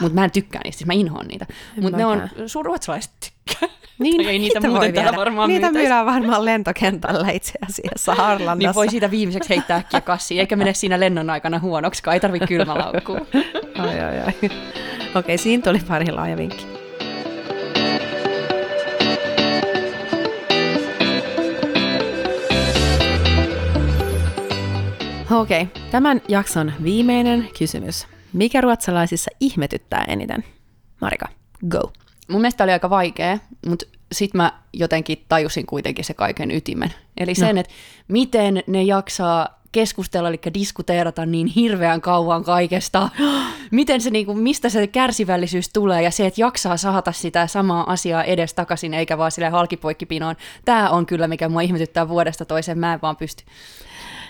[0.02, 1.46] Mutta mä en tykkää niistä, siis mä inhoan niitä.
[1.82, 3.70] Mutta ne on, sun ruotsalaiset tykkää.
[4.00, 8.56] Niin, ei niitä muuten täällä varmaan Niitä myydään varmaan lentokentällä itse asiassa Harlandassa.
[8.56, 12.48] niin voi siitä viimeiseksi heittää äkkiä kassiin, eikä mene siinä lennon aikana huonoksi, ei tarvitse
[12.48, 13.18] kylmälaukkua.
[13.80, 14.34] ai, ai, ai.
[14.36, 14.56] Okei,
[15.16, 16.79] okay, siinä tuli pari laaja vinkki.
[25.32, 28.08] Okei, okay, tämän jakson viimeinen kysymys.
[28.34, 30.44] Mikä ruotsalaisissa ihmetyttää eniten?
[31.02, 31.28] Marika,
[31.70, 31.92] go.
[32.28, 36.94] Mun mielestä oli aika vaikea, mutta sitten mä jotenkin tajusin kuitenkin se kaiken ytimen.
[37.18, 37.62] Eli sen, no.
[37.62, 37.74] että
[38.08, 43.10] miten ne jaksaa keskustella, eli diskuteerata niin hirveän kauan kaikesta.
[43.72, 47.92] Miten se, niin kuin, mistä se kärsivällisyys tulee ja se, että jaksaa sahata sitä samaa
[47.92, 50.36] asiaa edes takaisin, eikä vaan sille halkipoikkipinoon.
[50.66, 53.44] Tämä on kyllä, mikä mua ihmetyttää vuodesta toiseen, mä en vaan pysty.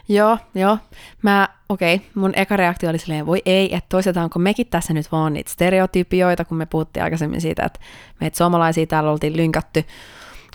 [0.09, 0.77] Joo, joo.
[1.21, 5.11] Mä, okei, okay, mun eka reaktio oli silleen, voi ei, että toisetaanko mekin tässä nyt
[5.11, 7.79] vaan niitä stereotypioita, kun me puhuttiin aikaisemmin siitä, että
[8.21, 9.83] meitä suomalaisia täällä oltiin lynkätty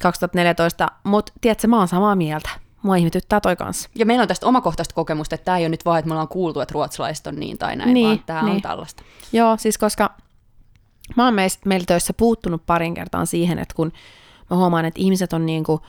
[0.02, 2.48] 2014, mutta tiedätkö, mä oon samaa mieltä.
[2.82, 3.88] Mua ihmetyttää toi kanssa.
[3.94, 6.28] Ja meillä on tästä omakohtaista kokemusta, että tämä ei ole nyt vaan, että me ollaan
[6.28, 8.54] kuultu, että ruotsalaiset on niin tai näin, Niin, vaan tämä niin.
[8.54, 9.02] on tällaista.
[9.32, 10.10] Joo, siis koska
[11.16, 13.92] mä oon meis- meillä töissä puuttunut parin kertaan siihen, että kun
[14.50, 15.80] mä huomaan, että ihmiset on niinku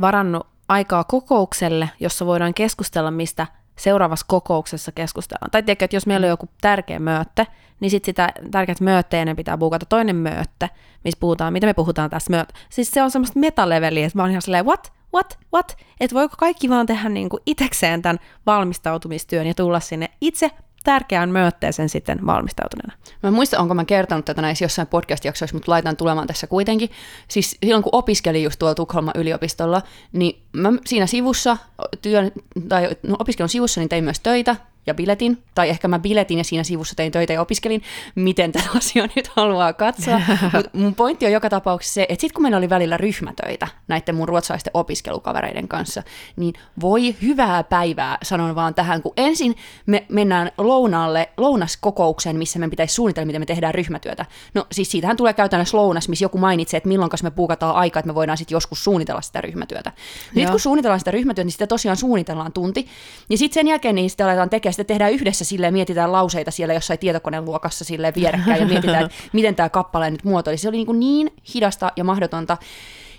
[0.00, 3.46] varannut aikaa kokoukselle, jossa voidaan keskustella, mistä
[3.76, 5.50] seuraavassa kokouksessa keskustellaan.
[5.50, 7.46] Tai tiedätkö, että jos meillä on joku tärkeä möötte,
[7.80, 10.70] niin sitten sitä tärkeät möötteen ennen pitää buukata toinen möötte,
[11.04, 12.54] missä puhutaan, mitä me puhutaan tässä möötte.
[12.68, 15.76] Siis se on semmoista metaleveliä, että mä oon ihan silleen, what, what, what?
[16.00, 20.50] Että voiko kaikki vaan tehdä niinku itekseen tämän valmistautumistyön ja tulla sinne itse
[20.84, 22.94] tärkeään möötteeseen sitten valmistautuneena.
[23.22, 26.90] Mä en muista, onko mä kertonut tätä näissä jossain podcast-jaksoissa, mutta laitan tulemaan tässä kuitenkin.
[27.28, 31.56] Siis silloin, kun opiskelin just tuolla Tukholman yliopistolla, niin mä siinä sivussa,
[32.02, 32.32] työn,
[32.68, 34.56] tai no, opiskelun sivussa, niin tein myös töitä
[34.86, 37.82] ja biletin, tai ehkä mä biletin ja siinä sivussa tein töitä ja opiskelin,
[38.14, 40.20] miten tätä asiaa nyt haluaa katsoa.
[40.52, 44.14] Mutta mun pointti on joka tapauksessa se, että sitten kun meillä oli välillä ryhmätöitä näiden
[44.14, 46.02] mun ruotsalaisten opiskelukavereiden kanssa,
[46.36, 49.56] niin voi hyvää päivää, sanon vaan tähän, kun ensin
[49.86, 54.26] me mennään lounaalle, lounaskokoukseen, missä me pitäisi suunnitella, miten me tehdään ryhmätyötä.
[54.54, 58.06] No siis siitähän tulee käytännössä lounas, missä joku mainitsee, että milloin me puukataan aikaa, että
[58.06, 59.92] me voidaan sitten joskus suunnitella sitä ryhmätyötä.
[60.34, 60.50] Joo.
[60.50, 62.86] kun suunnitellaan sitä ryhmätyötä, niin sitä tosiaan suunnitellaan tunti.
[63.30, 66.74] Ja sitten sen jälkeen niin sitä aletaan tekemään, sitä tehdään yhdessä silleen, mietitään lauseita siellä
[66.74, 70.58] jossain tietokoneluokassa silleen vierekkäin ja mietitään, että miten tämä kappale nyt muotoili.
[70.58, 72.56] Se oli niin, kuin niin hidasta ja mahdotonta.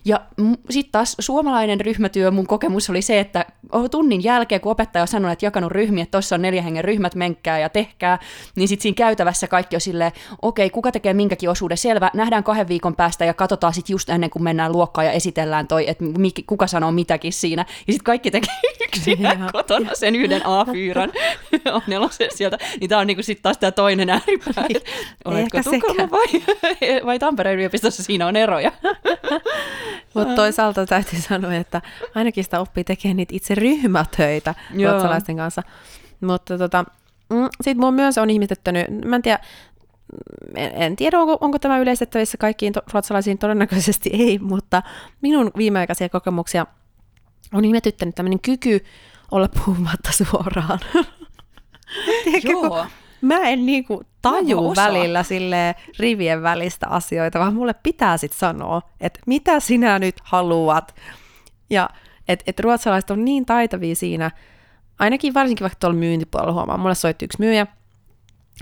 [0.06, 0.22] Ja
[0.70, 3.46] sitten taas suomalainen ryhmätyö, mun kokemus oli se, että
[3.92, 7.16] tunnin jälkeen, kun opettaja on sanonut, että jakanut ryhmiä, että tuossa on neljä hengen ryhmät,
[7.16, 8.20] menkkää ja tehkää,
[8.56, 12.68] niin sitten siinä käytävässä kaikki on silleen, okei, kuka tekee minkäkin osuuden, selvä, nähdään kahden
[12.68, 16.06] viikon päästä ja katsotaan sitten just ennen kuin mennään luokkaan ja esitellään toi, että
[16.46, 17.66] kuka sanoo mitäkin siinä.
[17.88, 18.54] Ja sitten kaikki tekee
[18.98, 19.50] yksin Joo.
[19.52, 21.12] kotona sen yhden A4,
[21.76, 24.66] on nelosen sieltä, niin tämä on niinku sitten taas tämä toinen ääripää.
[25.26, 26.28] Oletko Tukholma vai,
[27.06, 28.72] vai Tampereen yliopistossa, siinä on eroja.
[30.14, 31.82] Mutta toisaalta täytyy sanoa, että
[32.16, 34.92] ainakin sitä oppii tekemään niitä itse ryhmätöitä Joo.
[34.92, 35.62] ruotsalaisten kanssa.
[36.22, 36.86] Mutta tota,
[37.30, 39.40] mm, sitten mua myös on ihmetyttänyt, mä en tiedä,
[40.56, 44.84] en, en tiedä, onko, onko tämä yleistettävissä kaikkiin to- ruotsalaisiin, todennäköisesti ei, mutta
[45.22, 46.66] minun viimeaikaisia kokemuksia
[47.54, 48.86] on ihmetyttänyt tämmöinen kyky
[49.32, 50.80] olla puhumatta suoraan.
[52.24, 52.86] Tiedätkö, Joo.
[53.22, 59.20] Mä en niinku taju välillä sille rivien välistä asioita, vaan mulle pitää sitten sanoa, että
[59.26, 60.96] mitä sinä nyt haluat.
[61.70, 61.90] Ja
[62.28, 64.32] että et ruotsalaiset on niin taitavia siinä,
[65.00, 66.78] ainakin varsinkin vaikka tuolla myyntipuolella huomaa.
[66.78, 67.68] Mulle soitti yksi myyjä,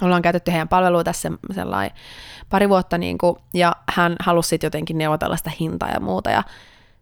[0.02, 1.98] ollaan käytetty heidän palvelua tässä sellainen
[2.50, 6.44] pari vuotta, niin kuin, ja hän halusi sitten jotenkin neuvotella sitä hintaa ja muuta, ja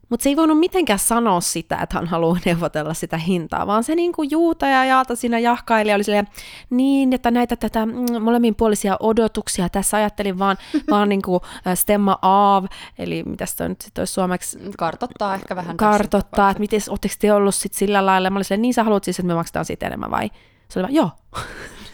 [0.09, 3.95] mutta se ei voinut mitenkään sanoa sitä, että hän haluaa neuvotella sitä hintaa, vaan se
[3.95, 6.27] niinku juuta ja jaata siinä jahkaili ja oli silleen,
[6.69, 10.57] niin, että näitä tätä mm, molemminpuolisia odotuksia tässä ajattelin vaan,
[10.91, 11.41] vaan niinku
[11.75, 12.65] stemma av,
[12.97, 15.77] eli mitä se nyt sitten olisi suomeksi Kartottaa ehkä vähän.
[15.77, 19.03] kartottaa, että miten, ootteko te ollut sit sillä lailla, mä olin silleen, niin sä haluat
[19.03, 20.31] siis, että me maksetaan siitä enemmän vai?
[20.69, 21.11] Se oli vaan, joo.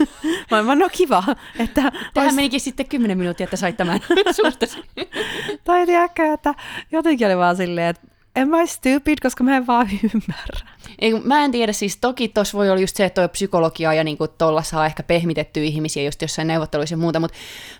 [0.51, 1.23] mä vaan, no kiva,
[1.59, 1.81] että
[2.13, 3.99] Tähän ois- menikin sitten 10 minuuttia, että sait tämän
[4.41, 4.79] suustasi.
[5.63, 6.53] Tai tiedäkö, että
[6.91, 10.69] jotenkin oli vaan silleen, että en mä stupid, koska mä en vaan ymmärrä.
[10.99, 14.03] Ei, mä en tiedä, siis toki tuossa voi olla just se, että toi psykologia ja
[14.03, 17.37] niinku tuolla saa ehkä pehmitettyä ihmisiä just jossain neuvotteluissa ja muuta, mutta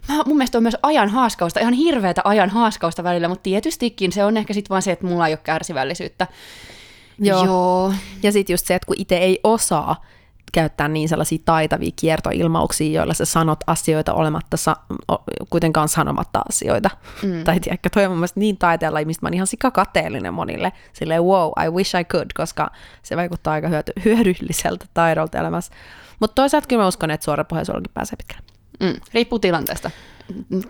[0.07, 4.25] mä, mun mielestä on myös ajan haaskausta, ihan hirveätä ajan haaskausta välillä, mutta tietystikin se
[4.25, 6.27] on ehkä sitten vaan se, että mulla ei ole kärsivällisyyttä.
[7.19, 7.45] Joo.
[7.45, 7.93] Joo.
[8.23, 10.05] Ja sitten just se, että kun itse ei osaa
[10.53, 14.75] käyttää niin sellaisia taitavia kiertoilmauksia, joilla sä sanot asioita olematta sa-
[15.49, 16.89] kuitenkaan sanomatta asioita.
[17.23, 17.43] Mm.
[17.43, 20.71] Tai tiedätkö, toi on mun mielestä niin taiteella, mistä mä oon ihan sikakateellinen monille.
[20.93, 22.71] Silleen wow, I wish I could, koska
[23.03, 25.73] se vaikuttaa aika hyöty- hyödylliseltä taidolta elämässä.
[26.19, 28.43] Mutta toisaalta kyllä mä uskon, että suorapuheisuudellakin pääsee pitkälle.
[28.79, 29.91] Mm, riippuu tilanteesta.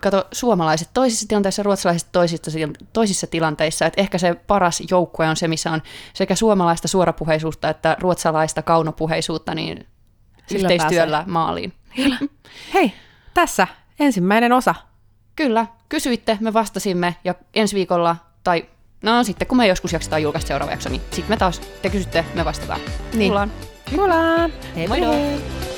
[0.00, 2.50] Kato, suomalaiset toisissa tilanteissa, ruotsalaiset toisissa,
[2.92, 3.86] toisissa tilanteissa.
[3.86, 5.82] Et ehkä se paras joukkue on se, missä on
[6.14, 9.86] sekä suomalaista suorapuheisuutta että ruotsalaista kaunopuheisuutta, niin
[10.46, 11.72] Sillä yhteistyöllä maaliin.
[12.74, 12.92] Hei,
[13.34, 13.66] tässä
[14.00, 14.74] ensimmäinen osa.
[15.36, 18.68] Kyllä, kysyitte, me vastasimme ja ensi viikolla, tai
[19.02, 22.24] no sitten kun me joskus jaksetaan julkaista seuraava jakso, niin sitten me taas, te kysytte,
[22.34, 22.80] me vastataan.
[23.14, 23.28] Niin.
[23.28, 23.52] Kuullaan.
[23.90, 24.52] Kuullaan!
[24.76, 25.73] Hei Moi moi.